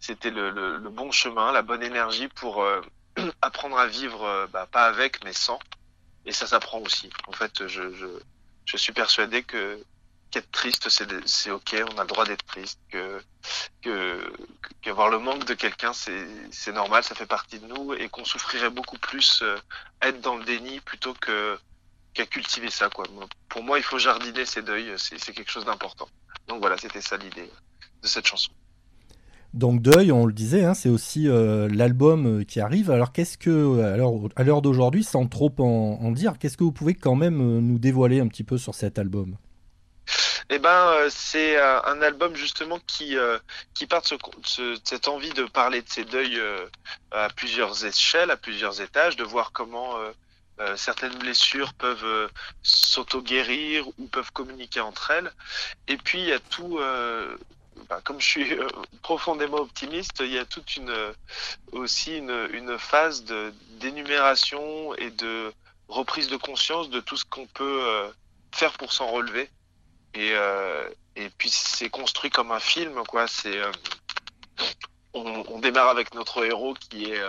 c'était 0.00 0.30
le, 0.30 0.50
le, 0.50 0.90
bon 0.90 1.10
chemin, 1.10 1.52
la 1.52 1.62
bonne 1.62 1.82
énergie 1.82 2.28
pour 2.28 2.62
euh, 2.62 2.80
apprendre 3.42 3.78
à 3.78 3.86
vivre, 3.86 4.24
euh, 4.24 4.46
bah, 4.46 4.66
pas 4.70 4.86
avec, 4.86 5.24
mais 5.24 5.32
sans. 5.32 5.58
Et 6.26 6.32
ça 6.32 6.46
s'apprend 6.46 6.80
aussi. 6.80 7.10
En 7.28 7.32
fait, 7.32 7.66
je, 7.66 7.94
je, 7.94 8.06
je 8.64 8.76
suis 8.76 8.92
persuadé 8.92 9.42
que 9.42 9.80
qu'être 10.30 10.50
triste, 10.50 10.88
c'est, 10.88 11.50
ok, 11.50 11.76
on 11.92 11.98
a 11.98 12.02
le 12.02 12.08
droit 12.08 12.24
d'être 12.24 12.44
triste, 12.44 12.80
que, 12.90 13.22
que, 13.80 14.32
qu'avoir 14.82 15.08
le 15.08 15.20
manque 15.20 15.44
de 15.44 15.54
quelqu'un, 15.54 15.92
c'est, 15.92 16.72
normal, 16.72 17.04
ça 17.04 17.14
fait 17.14 17.26
partie 17.26 17.60
de 17.60 17.66
nous, 17.66 17.94
et 17.94 18.08
qu'on 18.08 18.24
souffrirait 18.24 18.70
beaucoup 18.70 18.98
plus 18.98 19.40
euh, 19.42 19.56
être 20.02 20.20
dans 20.20 20.36
le 20.36 20.44
déni 20.44 20.80
plutôt 20.80 21.14
que 21.14 21.56
qu'à 22.12 22.26
cultiver 22.26 22.70
ça. 22.70 22.88
Quoi. 22.88 23.04
Pour 23.48 23.62
moi, 23.62 23.78
il 23.78 23.84
faut 23.84 23.98
jardiner 23.98 24.46
ses 24.46 24.62
deuils, 24.62 24.94
c'est 24.96 25.32
quelque 25.32 25.50
chose 25.50 25.66
d'important. 25.66 26.08
Donc 26.48 26.60
voilà, 26.60 26.76
c'était 26.78 27.02
ça 27.02 27.16
l'idée 27.16 27.50
de 28.02 28.08
cette 28.08 28.26
chanson. 28.26 28.52
Donc 29.56 29.80
Deuil, 29.80 30.12
on 30.12 30.26
le 30.26 30.34
disait, 30.34 30.64
hein, 30.64 30.74
c'est 30.74 30.90
aussi 30.90 31.28
euh, 31.28 31.66
l'album 31.72 32.40
euh, 32.40 32.44
qui 32.44 32.60
arrive. 32.60 32.90
Alors 32.90 33.12
qu'est-ce 33.12 33.38
que, 33.38 33.80
alors 33.80 34.28
à 34.36 34.42
l'heure 34.42 34.60
d'aujourd'hui, 34.60 35.02
sans 35.02 35.26
trop 35.28 35.50
en, 35.58 36.10
dire, 36.10 36.34
qu'est-ce 36.38 36.58
que 36.58 36.64
vous 36.64 36.72
pouvez 36.72 36.92
quand 36.92 37.14
même 37.14 37.40
euh, 37.40 37.60
nous 37.62 37.78
dévoiler 37.78 38.20
un 38.20 38.28
petit 38.28 38.44
peu 38.44 38.58
sur 38.58 38.74
cet 38.74 38.98
album? 38.98 39.36
Eh 40.50 40.58
ben, 40.58 40.92
c'est 41.08 41.58
un 41.58 42.00
album 42.02 42.36
justement 42.36 42.78
qui 42.86 43.16
qui 43.74 43.86
part 43.86 44.02
de, 44.02 44.78
cette 44.84 45.08
envie 45.08 45.30
de 45.30 45.42
parler 45.42 45.82
de 45.82 45.88
ces 45.88 46.04
deuils 46.04 46.40
à 47.10 47.28
plusieurs 47.30 47.84
échelles, 47.84 48.30
à 48.30 48.36
plusieurs 48.36 48.80
étages, 48.80 49.16
de 49.16 49.24
voir 49.24 49.50
comment 49.50 49.96
certaines 50.76 51.18
blessures 51.18 51.74
peuvent 51.74 52.30
s'auto-guérir 52.62 53.88
ou 53.98 54.06
peuvent 54.06 54.30
communiquer 54.30 54.78
entre 54.78 55.10
elles. 55.10 55.32
Et 55.88 55.96
puis 55.96 56.20
il 56.20 56.26
y 56.26 56.32
a 56.32 56.38
tout 56.38 56.78
bah, 57.88 58.00
comme 58.02 58.20
je 58.20 58.26
suis 58.26 58.52
euh, 58.54 58.66
profondément 59.02 59.58
optimiste, 59.58 60.20
il 60.20 60.32
y 60.32 60.38
a 60.38 60.44
toute 60.44 60.76
une 60.76 60.92
aussi 61.72 62.18
une, 62.18 62.78
phase 62.78 63.24
d'énumération 63.80 64.94
et 64.96 65.10
de 65.10 65.52
reprise 65.88 66.28
de 66.28 66.36
conscience 66.36 66.90
de 66.90 67.00
tout 67.00 67.16
ce 67.16 67.24
qu'on 67.24 67.46
peut 67.46 67.80
euh, 67.84 68.08
faire 68.52 68.72
pour 68.72 68.92
s'en 68.92 69.08
relever. 69.08 69.50
Et, 70.14 70.30
euh, 70.32 70.88
puis 71.38 71.50
c'est 71.50 71.90
construit 71.90 72.30
comme 72.30 72.52
un 72.52 72.60
film, 72.60 73.02
quoi. 73.06 73.26
C'est 73.28 73.60
on, 75.14 75.58
démarre 75.60 75.88
avec 75.88 76.14
notre 76.14 76.44
héros 76.44 76.74
qui 76.74 77.04
est 77.10 77.22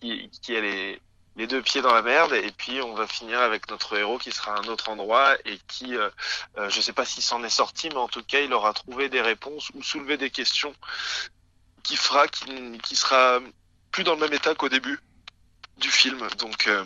qui, 0.00 0.28
qui 0.42 0.52
les, 0.52 1.00
les 1.36 1.46
deux 1.46 1.62
pieds 1.62 1.82
dans 1.82 1.92
la 1.92 2.02
merde 2.02 2.32
et 2.32 2.50
puis 2.52 2.80
on 2.80 2.94
va 2.94 3.06
finir 3.06 3.40
avec 3.40 3.68
notre 3.68 3.96
héros 3.96 4.18
qui 4.18 4.30
sera 4.30 4.54
à 4.54 4.60
un 4.60 4.64
autre 4.64 4.88
endroit 4.88 5.36
et 5.44 5.58
qui, 5.66 5.96
euh, 5.96 6.08
euh 6.58 6.68
je 6.70 6.80
sais 6.80 6.92
pas 6.92 7.04
s'il 7.04 7.22
s'en 7.22 7.42
est 7.42 7.50
sorti, 7.50 7.88
mais 7.88 7.96
en 7.96 8.08
tout 8.08 8.22
cas 8.22 8.40
il 8.40 8.52
aura 8.52 8.72
trouvé 8.72 9.08
des 9.08 9.20
réponses 9.20 9.70
ou 9.74 9.82
soulevé 9.82 10.16
des 10.16 10.30
questions 10.30 10.74
qui 11.82 11.96
fera 11.96 12.26
sera 12.92 13.40
plus 13.90 14.04
dans 14.04 14.14
le 14.14 14.20
même 14.20 14.32
état 14.32 14.54
qu'au 14.54 14.68
début 14.68 14.98
du 15.78 15.90
film. 15.90 16.26
Donc 16.38 16.68
euh, 16.68 16.84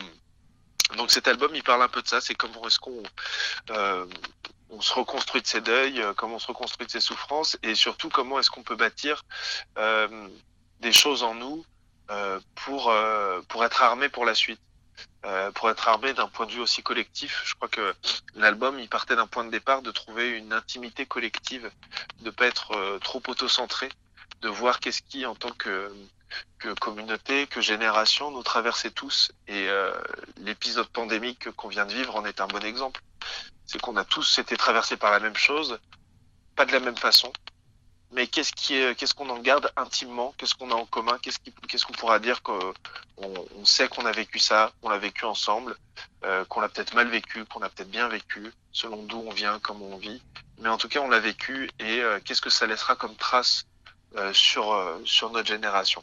donc 0.96 1.10
cet 1.10 1.28
album 1.28 1.54
il 1.54 1.62
parle 1.62 1.82
un 1.82 1.88
peu 1.88 2.02
de 2.02 2.08
ça, 2.08 2.20
c'est 2.20 2.34
comment 2.34 2.66
est-ce 2.66 2.78
qu'on 2.78 3.02
euh, 3.70 4.06
on 4.70 4.80
se 4.80 4.94
reconstruit 4.94 5.42
de 5.42 5.46
ses 5.46 5.60
deuils, 5.60 6.02
comment 6.16 6.36
on 6.36 6.38
se 6.38 6.46
reconstruit 6.46 6.86
de 6.86 6.92
ses 6.92 7.00
souffrances 7.00 7.58
et 7.62 7.74
surtout 7.74 8.08
comment 8.08 8.38
est-ce 8.38 8.50
qu'on 8.50 8.62
peut 8.62 8.76
bâtir 8.76 9.22
des 10.80 10.92
choses 10.92 11.22
en 11.22 11.34
nous 11.34 11.64
euh, 11.64 11.77
pour 12.54 12.90
euh, 12.90 13.40
pour 13.48 13.64
être 13.64 13.82
armé 13.82 14.08
pour 14.08 14.24
la 14.24 14.34
suite. 14.34 14.60
Euh, 15.24 15.52
pour 15.52 15.70
être 15.70 15.88
armé 15.88 16.12
d'un 16.12 16.28
point 16.28 16.46
de 16.46 16.52
vue 16.52 16.60
aussi 16.60 16.82
collectif. 16.82 17.42
Je 17.44 17.54
crois 17.54 17.68
que 17.68 17.94
l'album, 18.34 18.78
il 18.80 18.88
partait 18.88 19.14
d'un 19.14 19.26
point 19.26 19.44
de 19.44 19.50
départ 19.50 19.82
de 19.82 19.90
trouver 19.90 20.30
une 20.30 20.52
intimité 20.52 21.06
collective, 21.06 21.70
de 22.20 22.30
pas 22.30 22.46
être 22.46 22.98
trop 23.00 23.22
auto-centré, 23.26 23.88
de 24.42 24.48
voir 24.48 24.80
qu'est-ce 24.80 25.02
qui, 25.02 25.26
en 25.26 25.34
tant 25.34 25.50
que, 25.50 25.92
que 26.58 26.72
communauté, 26.74 27.46
que 27.46 27.60
génération, 27.60 28.30
nous 28.30 28.42
traversait 28.42 28.90
tous. 28.90 29.30
Et 29.46 29.68
l'épisode 30.38 30.88
pandémique 30.88 31.50
qu'on 31.52 31.68
vient 31.68 31.86
de 31.86 31.94
vivre 31.94 32.16
en 32.16 32.24
est 32.24 32.40
un 32.40 32.48
bon 32.48 32.64
exemple. 32.64 33.00
C'est 33.66 33.80
qu'on 33.80 33.96
a 33.96 34.04
tous 34.04 34.38
été 34.38 34.56
traversés 34.56 34.96
par 34.96 35.10
la 35.12 35.20
même 35.20 35.36
chose, 35.36 35.78
pas 36.56 36.64
de 36.64 36.72
la 36.72 36.80
même 36.80 36.96
façon, 36.96 37.32
mais 38.14 38.26
qu'est-ce 38.26 38.52
qui 38.52 38.74
est, 38.74 38.96
qu'est-ce 38.96 39.14
qu'on 39.14 39.28
en 39.28 39.38
garde 39.38 39.70
intimement, 39.76 40.34
qu'est-ce 40.38 40.54
qu'on 40.54 40.70
a 40.70 40.74
en 40.74 40.86
commun, 40.86 41.18
qu'est-ce 41.20 41.38
qui, 41.38 41.52
qu'est-ce 41.68 41.84
qu'on 41.84 41.92
pourra 41.92 42.18
dire 42.18 42.42
qu'on 42.42 42.72
on 43.18 43.64
sait 43.64 43.88
qu'on 43.88 44.06
a 44.06 44.12
vécu 44.12 44.38
ça, 44.38 44.72
qu'on 44.80 44.88
l'a 44.88 44.98
vécu 44.98 45.24
ensemble, 45.24 45.76
euh, 46.24 46.44
qu'on 46.46 46.60
l'a 46.60 46.68
peut-être 46.68 46.94
mal 46.94 47.08
vécu, 47.08 47.44
qu'on 47.44 47.60
a 47.60 47.68
peut-être 47.68 47.90
bien 47.90 48.08
vécu, 48.08 48.50
selon 48.72 49.02
d'où 49.02 49.22
on 49.26 49.30
vient, 49.30 49.58
comment 49.62 49.86
on 49.92 49.98
vit, 49.98 50.22
mais 50.62 50.68
en 50.68 50.78
tout 50.78 50.88
cas 50.88 51.00
on 51.00 51.08
l'a 51.08 51.20
vécu 51.20 51.68
et 51.78 52.00
euh, 52.00 52.18
qu'est-ce 52.24 52.40
que 52.40 52.50
ça 52.50 52.66
laissera 52.66 52.96
comme 52.96 53.14
trace 53.14 53.66
euh, 54.16 54.32
sur 54.32 54.74
sur 55.04 55.30
notre 55.30 55.48
génération? 55.48 56.02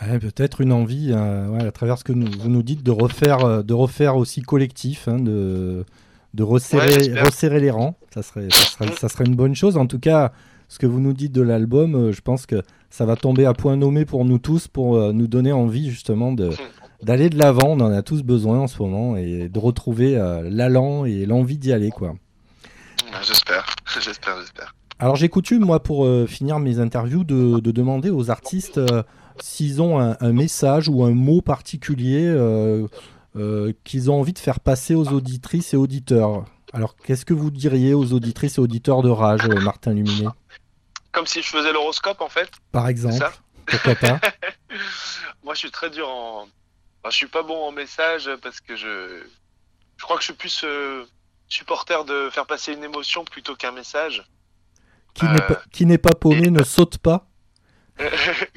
Ouais, 0.00 0.18
peut-être 0.18 0.60
une 0.60 0.72
envie, 0.72 1.12
ouais, 1.12 1.66
à 1.66 1.72
travers 1.72 1.98
ce 1.98 2.04
que 2.04 2.12
nous, 2.12 2.28
vous 2.40 2.48
nous 2.48 2.64
dites, 2.64 2.82
de 2.82 2.90
refaire, 2.90 3.62
de 3.62 3.74
refaire 3.74 4.16
aussi 4.16 4.42
collectif, 4.42 5.06
hein, 5.06 5.20
de, 5.20 5.84
de 6.32 6.42
resserrer, 6.42 7.12
ouais, 7.12 7.22
resserrer 7.22 7.60
les 7.60 7.70
rangs. 7.70 7.96
Ça 8.12 8.24
serait, 8.24 8.48
ça 8.50 8.64
serait, 8.64 8.96
ça 8.96 9.08
serait 9.08 9.24
une 9.24 9.36
bonne 9.36 9.54
chose. 9.54 9.76
En 9.76 9.86
tout 9.86 10.00
cas, 10.00 10.32
ce 10.74 10.78
que 10.80 10.86
vous 10.86 11.00
nous 11.00 11.12
dites 11.12 11.30
de 11.30 11.40
l'album, 11.40 11.94
euh, 11.94 12.12
je 12.12 12.20
pense 12.20 12.46
que 12.46 12.62
ça 12.90 13.06
va 13.06 13.14
tomber 13.14 13.46
à 13.46 13.52
point 13.52 13.76
nommé 13.76 14.04
pour 14.04 14.24
nous 14.24 14.38
tous, 14.38 14.66
pour 14.66 14.96
euh, 14.96 15.12
nous 15.12 15.28
donner 15.28 15.52
envie 15.52 15.88
justement 15.88 16.32
de 16.32 16.50
d'aller 17.02 17.30
de 17.30 17.38
l'avant. 17.38 17.68
On 17.68 17.80
en 17.80 17.92
a 17.92 18.02
tous 18.02 18.24
besoin 18.24 18.58
en 18.58 18.66
ce 18.66 18.82
moment 18.82 19.16
et 19.16 19.48
de 19.48 19.58
retrouver 19.60 20.16
euh, 20.16 20.48
l'allant 20.50 21.04
et 21.04 21.26
l'envie 21.26 21.58
d'y 21.58 21.72
aller, 21.72 21.90
quoi. 21.90 22.16
J'espère, 23.22 23.64
j'espère, 24.00 24.40
j'espère. 24.40 24.74
Alors 24.98 25.14
j'ai 25.14 25.28
coutume, 25.28 25.64
moi, 25.64 25.80
pour 25.80 26.06
euh, 26.06 26.26
finir 26.26 26.58
mes 26.58 26.80
interviews, 26.80 27.22
de, 27.22 27.60
de 27.60 27.70
demander 27.70 28.10
aux 28.10 28.30
artistes 28.30 28.78
euh, 28.78 29.04
s'ils 29.40 29.80
ont 29.80 30.00
un, 30.00 30.16
un, 30.18 30.32
message 30.32 30.88
ou 30.88 31.04
un 31.04 31.12
mot 31.12 31.40
particulier 31.40 32.24
euh, 32.26 32.88
qu'ils 33.84 34.10
ont 34.10 34.18
envie 34.18 34.32
de 34.32 34.40
faire 34.40 34.58
passer 34.58 34.96
aux 34.96 35.12
auditrices 35.12 35.72
et 35.72 35.76
auditeurs. 35.76 36.46
Alors 36.72 36.96
qu'est-ce 36.96 37.24
que 37.24 37.34
vous 37.34 37.52
diriez 37.52 37.94
aux 37.94 38.12
auditrices 38.12 38.58
et 38.58 38.60
auditeurs 38.60 39.02
de 39.02 39.08
Rage, 39.08 39.48
Martin 39.62 39.94
Luminet 39.94 40.26
comme 41.14 41.26
si 41.26 41.40
je 41.40 41.48
faisais 41.48 41.72
l'horoscope 41.72 42.20
en 42.20 42.28
fait. 42.28 42.50
Par 42.72 42.88
exemple. 42.88 43.24
Pourquoi 43.64 43.94
pas 43.94 44.20
Moi, 45.44 45.54
je 45.54 45.60
suis 45.60 45.70
très 45.70 45.88
dur 45.88 46.08
en. 46.08 46.42
Enfin, 46.42 47.10
je 47.10 47.16
suis 47.16 47.28
pas 47.28 47.42
bon 47.42 47.66
en 47.66 47.72
message 47.72 48.28
parce 48.42 48.60
que 48.60 48.76
je. 48.76 49.22
Je 49.96 50.02
crois 50.02 50.16
que 50.16 50.22
je 50.22 50.26
suis 50.26 50.34
plus 50.34 50.64
euh, 50.64 51.04
supporter 51.48 52.04
de 52.04 52.28
faire 52.30 52.46
passer 52.46 52.72
une 52.72 52.82
émotion 52.82 53.24
plutôt 53.24 53.54
qu'un 53.54 53.70
message. 53.70 54.24
Qui 55.14 55.24
n'est 55.26 55.38
pas, 55.38 55.62
n'est 55.80 55.98
pas 55.98 56.14
paumé 56.14 56.48
et... 56.48 56.50
ne 56.50 56.64
saute 56.64 56.98
pas. 56.98 57.28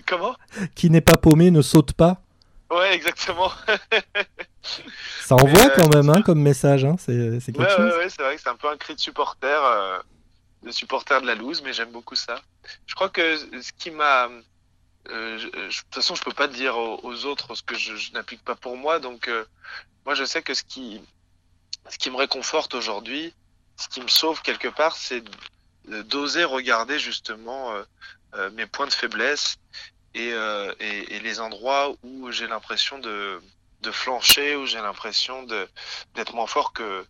Comment? 0.07 0.35
Qui 0.73 0.89
n'est 0.89 1.01
pas 1.01 1.15
paumé 1.15 1.51
ne 1.51 1.61
saute 1.61 1.93
pas. 1.93 2.23
Ouais, 2.71 2.95
exactement. 2.95 3.51
Ça 5.21 5.35
envoie 5.35 5.67
euh, 5.67 5.69
quand 5.75 5.93
même 5.95 6.09
hein, 6.09 6.21
comme 6.23 6.41
message, 6.41 6.83
hein. 6.83 6.95
c'est, 6.97 7.39
quelque 7.45 7.59
ouais, 7.59 7.69
chose. 7.69 7.91
Ouais, 7.93 7.97
ouais, 7.97 8.09
c'est 8.09 8.23
vrai 8.23 8.35
que 8.35 8.41
c'est 8.41 8.49
un 8.49 8.55
peu 8.55 8.67
un 8.67 8.77
cri 8.77 8.95
de 8.95 8.99
supporter. 8.99 9.63
Euh 9.63 9.99
de 10.63 10.71
supporter 10.71 11.21
de 11.21 11.27
la 11.27 11.35
loose, 11.35 11.61
mais 11.61 11.73
j'aime 11.73 11.91
beaucoup 11.91 12.15
ça. 12.15 12.41
Je 12.85 12.95
crois 12.95 13.09
que 13.09 13.37
ce 13.61 13.71
qui 13.73 13.91
m'a... 13.91 14.29
Euh, 15.09 15.37
je, 15.37 15.47
de 15.47 15.67
toute 15.67 15.95
façon, 15.95 16.15
je 16.15 16.23
peux 16.23 16.33
pas 16.33 16.47
dire 16.47 16.77
aux, 16.77 17.25
autres 17.25 17.55
ce 17.55 17.63
que 17.63 17.75
je, 17.75 18.11
n'applique 18.11 18.43
pas 18.43 18.55
pour 18.55 18.75
moi. 18.75 18.99
Donc, 18.99 19.27
euh, 19.27 19.45
moi, 20.05 20.15
je 20.15 20.25
sais 20.25 20.41
que 20.41 20.53
ce 20.53 20.63
qui, 20.63 21.01
ce 21.89 21.97
qui 21.97 22.09
me 22.11 22.17
réconforte 22.17 22.73
aujourd'hui, 22.73 23.33
ce 23.77 23.87
qui 23.87 24.01
me 24.01 24.07
sauve 24.07 24.41
quelque 24.41 24.67
part, 24.67 24.95
c'est 24.95 25.23
d'oser 25.85 26.43
regarder 26.43 26.99
justement 26.99 27.71
euh, 27.71 27.83
euh, 28.35 28.51
mes 28.51 28.65
points 28.65 28.87
de 28.87 28.93
faiblesse 28.93 29.57
et, 30.13 30.31
euh, 30.33 30.73
les 30.79 31.39
endroits 31.39 31.95
où 32.03 32.31
j'ai 32.31 32.47
l'impression 32.47 32.99
de, 32.99 33.41
flancher, 33.91 34.57
où 34.57 34.65
j'ai 34.65 34.79
l'impression 34.79 35.43
d'être 35.43 36.35
moins 36.35 36.47
fort 36.47 36.73
que 36.73 36.83
euh, 36.83 37.03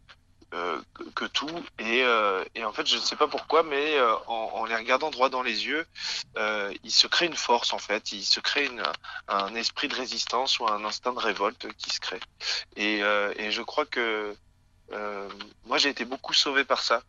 que 1.16 1.26
tout. 1.26 1.50
Et, 1.80 2.04
euh, 2.04 2.44
et, 2.56 2.64
en 2.64 2.72
fait 2.72 2.86
je 2.88 2.96
ne 2.96 3.02
sais 3.02 3.16
pas 3.16 3.28
pourquoi 3.28 3.64
mais 3.64 3.98
euh, 3.98 4.16
en, 4.28 4.66
les 4.66 4.76
regardant 4.76 5.10
droit 5.10 5.30
dans 5.30 5.42
les 5.42 5.66
yeux 5.66 5.86
euh, 6.38 6.74
il 6.84 6.92
se 6.92 7.08
crée 7.08 7.26
une 7.26 7.36
force 7.36 7.74
en 7.74 7.80
fait. 7.80 8.12
Il 8.12 8.24
se 8.24 8.40
crée 8.40 8.70
un 9.28 9.56
esprit 9.56 9.88
de 9.88 9.96
résistance 9.96 10.60
ou 10.60 10.68
un 10.68 10.84
instinct 10.86 11.14
de 11.14 11.20
révolte 11.20 11.68
qui 11.78 11.90
se 11.90 12.00
crée. 12.00 12.20
Et, 12.76 13.04
euh, 13.04 13.34
je 13.52 13.62
crois 13.62 13.86
que 13.86 14.36
euh, 14.92 15.30
moi 15.66 15.78
j'ai 15.78 15.90
été 15.90 16.06
beaucoup 16.06 16.34
sauvé 16.34 16.64
par 16.64 16.82
ça. 16.82 17.02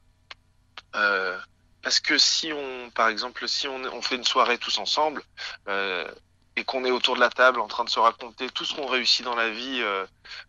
Parce 1.82 2.00
que 2.00 2.18
si 2.18 2.52
on 2.52 2.90
par 2.90 3.08
exemple 3.08 3.46
si 3.48 3.68
on, 3.68 4.02
fait 4.02 4.16
une 4.16 4.24
soirée 4.24 4.58
tous 4.58 4.78
ensemble 4.78 5.22
et 6.58 6.64
qu'on 6.64 6.84
est 6.84 6.90
autour 6.90 7.14
de 7.14 7.20
la 7.20 7.30
table 7.30 7.60
en 7.60 7.68
train 7.68 7.84
de 7.84 7.90
se 7.90 8.00
raconter 8.00 8.50
tout 8.50 8.64
ce 8.64 8.74
qu'on 8.74 8.86
réussit 8.86 9.24
dans 9.24 9.36
la 9.36 9.48
vie, 9.48 9.80
euh, 9.80 10.04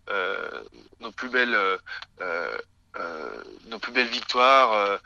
euh, 0.10 0.64
nos 1.00 1.12
plus 1.12 1.30
belles, 1.30 1.56
euh, 2.98 3.44
nos 3.68 3.80
plus 3.80 3.92
belles 3.92 4.08
victoires, 4.08 5.00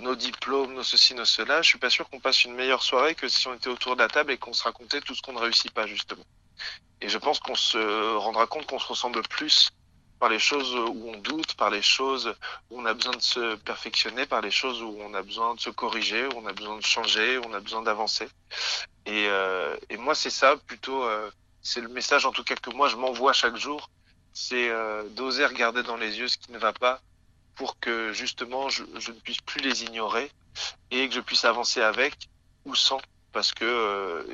nos 0.00 0.14
diplômes, 0.14 0.74
nos 0.74 0.82
ceci, 0.82 1.14
nos 1.14 1.24
cela, 1.24 1.62
je 1.62 1.68
suis 1.68 1.78
pas 1.78 1.90
sûr 1.90 2.08
qu'on 2.08 2.20
passe 2.20 2.44
une 2.44 2.54
meilleure 2.54 2.82
soirée 2.82 3.14
que 3.14 3.28
si 3.28 3.46
on 3.48 3.54
était 3.54 3.68
autour 3.68 3.96
de 3.96 4.02
la 4.02 4.08
table 4.08 4.32
et 4.32 4.38
qu'on 4.38 4.52
se 4.52 4.62
racontait 4.62 5.00
tout 5.00 5.14
ce 5.14 5.22
qu'on 5.22 5.32
ne 5.32 5.40
réussit 5.40 5.72
pas 5.72 5.86
justement. 5.86 6.24
Et 7.00 7.08
je 7.08 7.18
pense 7.18 7.40
qu'on 7.40 7.54
se 7.54 8.16
rendra 8.16 8.46
compte 8.46 8.66
qu'on 8.66 8.78
se 8.78 8.86
ressemble 8.86 9.22
plus 9.22 9.70
par 10.18 10.30
les 10.30 10.38
choses 10.38 10.74
où 10.74 11.10
on 11.10 11.18
doute, 11.18 11.54
par 11.54 11.70
les 11.70 11.82
choses 11.82 12.34
où 12.70 12.80
on 12.80 12.86
a 12.86 12.94
besoin 12.94 13.14
de 13.14 13.22
se 13.22 13.56
perfectionner, 13.56 14.26
par 14.26 14.40
les 14.40 14.50
choses 14.50 14.82
où 14.82 14.96
on 15.00 15.14
a 15.14 15.22
besoin 15.22 15.54
de 15.54 15.60
se 15.60 15.70
corriger, 15.70 16.26
où 16.26 16.38
on 16.38 16.46
a 16.46 16.52
besoin 16.52 16.78
de 16.78 16.84
changer, 16.84 17.38
où 17.38 17.42
on 17.46 17.52
a 17.52 17.60
besoin 17.60 17.82
d'avancer. 17.82 18.28
Et, 19.04 19.26
euh, 19.28 19.76
et, 19.90 19.96
moi, 19.96 20.14
c'est 20.14 20.30
ça 20.30 20.56
plutôt, 20.56 21.04
euh, 21.04 21.30
c'est 21.62 21.80
le 21.80 21.88
message 21.88 22.24
en 22.24 22.32
tout 22.32 22.44
cas 22.44 22.56
que 22.56 22.70
moi 22.70 22.88
je 22.88 22.96
m'envoie 22.96 23.32
chaque 23.32 23.56
jour, 23.56 23.90
c'est 24.32 24.68
euh, 24.68 25.04
d'oser 25.10 25.44
regarder 25.46 25.82
dans 25.82 25.96
les 25.96 26.18
yeux 26.18 26.28
ce 26.28 26.38
qui 26.38 26.50
ne 26.52 26.58
va 26.58 26.72
pas 26.72 27.00
pour 27.56 27.80
que 27.80 28.12
justement 28.12 28.68
je, 28.68 28.84
je, 28.98 29.10
ne 29.10 29.18
puisse 29.18 29.40
plus 29.40 29.60
les 29.60 29.84
ignorer 29.84 30.30
et 30.90 31.08
que 31.08 31.14
je 31.14 31.20
puisse 31.20 31.44
avancer 31.44 31.80
avec 31.80 32.28
ou 32.64 32.74
sans 32.74 33.00
parce 33.32 33.52
que 33.52 33.64
euh, 33.64 34.24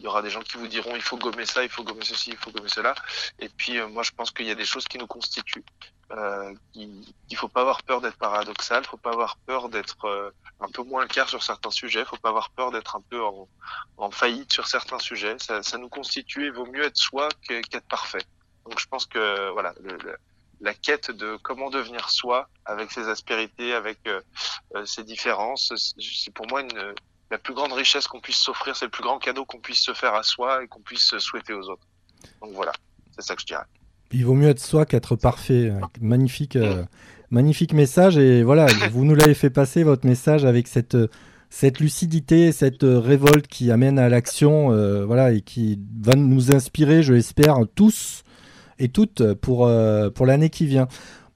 y 0.00 0.06
aura 0.06 0.22
des 0.22 0.30
gens 0.30 0.40
qui 0.40 0.56
vous 0.56 0.66
diront 0.66 0.96
il 0.96 1.02
faut 1.02 1.16
gommer 1.16 1.46
ça, 1.46 1.62
il 1.62 1.70
faut 1.70 1.84
gommer 1.84 2.04
ceci, 2.04 2.30
il 2.30 2.36
faut 2.36 2.50
gommer 2.50 2.68
cela. 2.68 2.94
Et 3.38 3.48
puis 3.48 3.78
euh, 3.78 3.88
moi 3.88 4.02
je 4.02 4.10
pense 4.10 4.30
qu'il 4.30 4.46
y 4.46 4.50
a 4.50 4.54
des 4.54 4.64
choses 4.64 4.86
qui 4.86 4.98
nous 4.98 5.06
constituent. 5.06 5.64
Euh, 6.12 6.52
il 6.74 7.36
faut 7.36 7.48
pas 7.48 7.60
avoir 7.60 7.82
peur 7.82 8.00
d'être 8.00 8.16
paradoxal, 8.16 8.82
il 8.84 8.88
faut 8.88 8.96
pas 8.96 9.12
avoir 9.12 9.36
peur 9.46 9.68
d'être 9.68 10.04
euh, 10.06 10.30
un 10.60 10.68
peu 10.68 10.82
moins 10.82 11.06
clair 11.06 11.28
sur 11.28 11.42
certains 11.42 11.70
sujets, 11.70 12.00
il 12.00 12.06
faut 12.06 12.16
pas 12.16 12.30
avoir 12.30 12.50
peur 12.50 12.72
d'être 12.72 12.96
un 12.96 13.00
peu 13.00 13.22
en, 13.22 13.48
en, 13.96 14.10
faillite 14.10 14.52
sur 14.52 14.66
certains 14.66 14.98
sujets. 14.98 15.36
Ça, 15.38 15.62
ça 15.62 15.78
nous 15.78 15.88
constitue. 15.88 16.46
Il 16.46 16.52
vaut 16.52 16.66
mieux 16.66 16.82
être 16.84 16.96
soi 16.96 17.28
qu'être 17.46 17.86
parfait. 17.88 18.24
Donc 18.64 18.78
je 18.78 18.86
pense 18.88 19.06
que 19.06 19.50
voilà 19.50 19.72
le, 19.80 19.96
le, 19.98 20.16
la 20.60 20.74
quête 20.74 21.10
de 21.10 21.38
comment 21.42 21.70
devenir 21.70 22.10
soi 22.10 22.48
avec 22.64 22.90
ses 22.92 23.08
aspérités, 23.08 23.72
avec 23.74 23.98
euh, 24.06 24.20
ses 24.84 25.04
différences, 25.04 25.72
c'est 25.98 26.32
pour 26.32 26.46
moi 26.48 26.62
une 26.62 26.94
la 27.30 27.38
plus 27.38 27.54
grande 27.54 27.72
richesse 27.72 28.08
qu'on 28.08 28.20
puisse 28.20 28.38
s'offrir, 28.38 28.76
c'est 28.76 28.86
le 28.86 28.90
plus 28.90 29.04
grand 29.04 29.18
cadeau 29.18 29.44
qu'on 29.44 29.58
puisse 29.58 29.80
se 29.80 29.94
faire 29.94 30.14
à 30.14 30.22
soi 30.22 30.64
et 30.64 30.66
qu'on 30.66 30.80
puisse 30.80 31.16
souhaiter 31.18 31.52
aux 31.52 31.68
autres. 31.68 31.86
Donc 32.42 32.52
voilà, 32.54 32.72
c'est 33.14 33.22
ça 33.22 33.34
que 33.36 33.42
je 33.42 33.46
dirais. 33.46 33.64
Il 34.12 34.26
vaut 34.26 34.34
mieux 34.34 34.48
être 34.48 34.60
soi 34.60 34.84
qu'être 34.84 35.14
parfait. 35.14 35.72
Magnifique, 36.00 36.56
euh, 36.56 36.84
magnifique 37.30 37.72
message. 37.72 38.18
Et 38.18 38.42
voilà, 38.42 38.66
vous 38.90 39.04
nous 39.04 39.14
l'avez 39.14 39.34
fait 39.34 39.50
passer, 39.50 39.84
votre 39.84 40.06
message, 40.06 40.44
avec 40.44 40.66
cette, 40.66 40.96
cette 41.50 41.78
lucidité, 41.78 42.50
cette 42.50 42.82
révolte 42.82 43.46
qui 43.46 43.70
amène 43.70 44.00
à 44.00 44.08
l'action, 44.08 44.72
euh, 44.72 45.04
voilà, 45.04 45.32
et 45.32 45.40
qui 45.40 45.78
va 46.02 46.16
nous 46.16 46.52
inspirer, 46.52 47.04
je 47.04 47.12
l'espère, 47.12 47.58
tous 47.76 48.24
et 48.80 48.88
toutes 48.88 49.34
pour, 49.34 49.66
euh, 49.66 50.10
pour 50.10 50.26
l'année 50.26 50.50
qui 50.50 50.66
vient. 50.66 50.88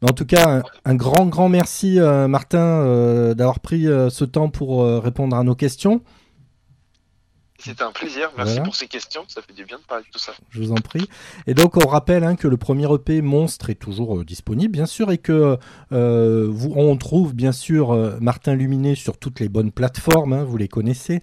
En 0.02 0.12
tout 0.12 0.26
cas, 0.26 0.58
un, 0.58 0.62
un 0.84 0.94
grand, 0.94 1.26
grand 1.26 1.48
merci, 1.48 2.00
euh, 2.00 2.26
Martin, 2.26 2.58
euh, 2.58 3.34
d'avoir 3.34 3.60
pris 3.60 3.84
ce 3.84 4.24
temps 4.24 4.50
pour 4.50 4.84
répondre 5.02 5.36
à 5.36 5.44
nos 5.44 5.54
questions. 5.54 6.02
C'était 7.64 7.82
un 7.82 7.92
plaisir. 7.92 8.30
Merci 8.36 8.54
voilà. 8.54 8.64
pour 8.64 8.76
ces 8.76 8.88
questions. 8.88 9.24
Ça 9.28 9.40
fait 9.40 9.54
du 9.54 9.64
bien 9.64 9.78
de 9.78 9.84
parler 9.84 10.04
de 10.04 10.10
tout 10.10 10.18
ça. 10.18 10.32
Je 10.50 10.60
vous 10.60 10.72
en 10.72 10.74
prie. 10.74 11.08
Et 11.46 11.54
donc, 11.54 11.76
on 11.76 11.88
rappelle 11.88 12.22
hein, 12.24 12.36
que 12.36 12.46
le 12.46 12.58
premier 12.58 12.92
EP 12.92 13.22
Monstre 13.22 13.70
est 13.70 13.76
toujours 13.76 14.18
euh, 14.18 14.24
disponible, 14.24 14.72
bien 14.72 14.84
sûr, 14.84 15.10
et 15.10 15.18
que 15.18 15.56
euh, 15.92 16.48
vous, 16.50 16.72
on 16.76 16.96
trouve, 16.98 17.32
bien 17.32 17.52
sûr, 17.52 17.92
euh, 17.92 18.18
Martin 18.20 18.54
Luminé 18.54 18.94
sur 18.94 19.16
toutes 19.16 19.40
les 19.40 19.48
bonnes 19.48 19.72
plateformes. 19.72 20.34
Hein, 20.34 20.44
vous 20.44 20.58
les 20.58 20.68
connaissez, 20.68 21.22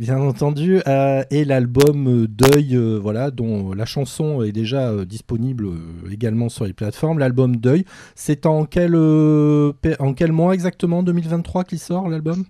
bien 0.00 0.18
entendu. 0.18 0.80
Euh, 0.88 1.22
et 1.30 1.44
l'album 1.44 2.26
Deuil, 2.26 2.74
euh, 2.74 2.98
voilà, 2.98 3.30
dont 3.30 3.72
la 3.72 3.84
chanson 3.84 4.42
est 4.42 4.50
déjà 4.50 4.88
euh, 4.88 5.04
disponible 5.04 5.68
également 6.10 6.48
sur 6.48 6.64
les 6.64 6.72
plateformes. 6.72 7.20
L'album 7.20 7.56
Deuil, 7.56 7.84
c'est 8.16 8.46
en 8.46 8.64
quel, 8.64 8.96
en 8.96 10.14
quel 10.14 10.32
mois 10.32 10.54
exactement 10.54 11.04
2023 11.04 11.64
qu'il 11.64 11.78
sort, 11.78 12.08
l'album? 12.08 12.44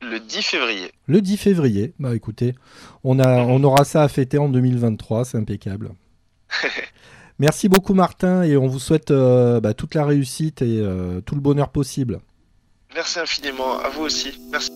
Le 0.00 0.20
10 0.20 0.42
février. 0.42 0.92
Le 1.06 1.20
10 1.20 1.36
février. 1.36 1.94
Bah 1.98 2.14
écoutez, 2.14 2.54
on, 3.04 3.18
a, 3.18 3.42
on 3.42 3.62
aura 3.64 3.84
ça 3.84 4.02
à 4.02 4.08
fêter 4.08 4.38
en 4.38 4.48
2023, 4.48 5.24
c'est 5.24 5.38
impeccable. 5.38 5.90
Merci 7.38 7.68
beaucoup 7.68 7.94
Martin 7.94 8.44
et 8.44 8.56
on 8.56 8.68
vous 8.68 8.78
souhaite 8.78 9.10
euh, 9.10 9.60
bah, 9.60 9.74
toute 9.74 9.94
la 9.94 10.04
réussite 10.04 10.62
et 10.62 10.78
euh, 10.80 11.20
tout 11.20 11.34
le 11.34 11.40
bonheur 11.40 11.70
possible. 11.70 12.20
Merci 12.94 13.18
infiniment, 13.18 13.78
à 13.80 13.88
vous 13.88 14.02
aussi. 14.02 14.40
Merci. 14.52 14.70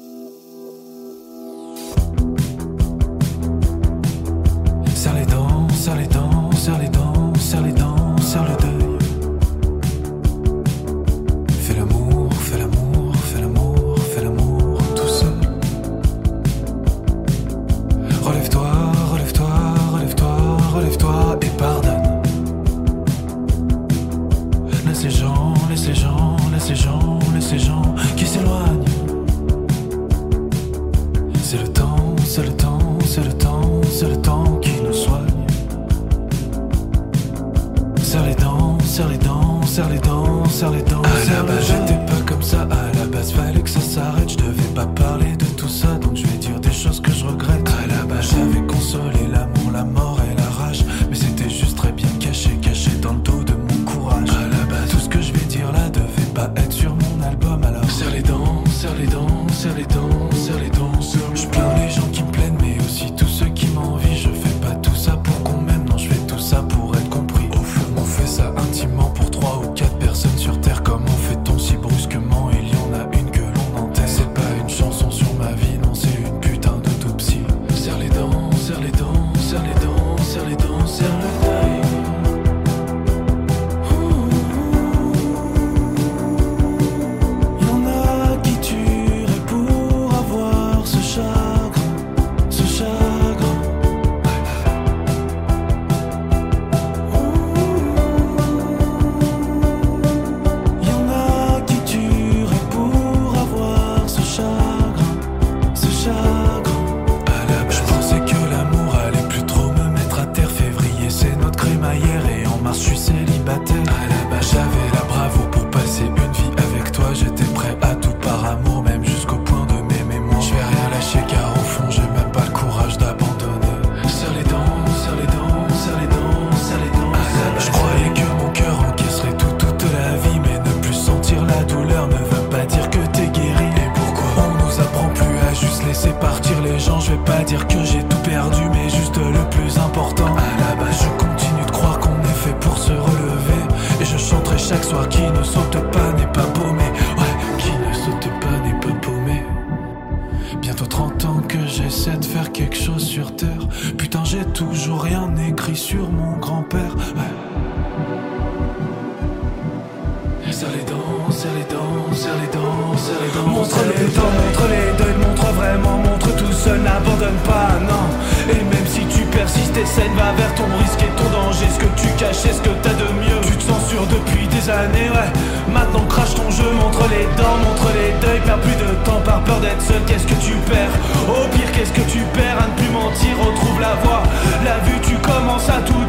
Essaie, 169.98 170.08
va 170.16 170.32
vers 170.32 170.54
ton 170.54 170.64
risque 170.78 171.02
et 171.02 171.12
ton 171.16 171.28
danger. 171.30 171.66
Ce 171.72 171.78
que 171.78 171.90
tu 172.00 172.08
caches, 172.16 172.44
est 172.46 172.52
ce 172.52 172.62
que 172.62 172.70
t'as 172.82 172.94
de 172.94 173.08
mieux. 173.20 173.40
Tu 173.42 173.56
te 173.56 173.62
censures 173.62 174.06
depuis 174.06 174.46
des 174.48 174.70
années, 174.70 175.10
ouais. 175.10 175.30
Maintenant 175.72 176.04
crache 176.08 176.34
ton 176.34 176.50
jeu, 176.50 176.70
montre 176.80 177.02
les 177.10 177.26
dents, 177.36 177.58
montre 177.64 177.88
les 177.94 178.12
deuils, 178.26 178.40
perds 178.40 178.60
plus 178.60 178.76
de 178.76 178.94
temps 179.04 179.20
par 179.24 179.40
peur 179.42 179.60
d'être 179.60 179.82
seul. 179.82 180.02
Qu'est-ce 180.06 180.26
que 180.26 180.38
tu 180.40 180.54
perds? 180.70 180.94
Au 181.28 181.48
pire, 181.54 181.70
qu'est-ce 181.72 181.92
que 181.92 182.06
tu 182.10 182.20
perds? 182.32 182.58
À 182.58 182.66
ne 182.68 182.74
plus 182.76 182.90
mentir, 182.90 183.32
retrouve 183.38 183.80
la 183.80 183.94
voie. 184.02 184.22
La 184.64 184.78
vue, 184.84 185.00
tu 185.02 185.16
commences 185.16 185.68
à 185.68 185.80
tout 185.84 185.98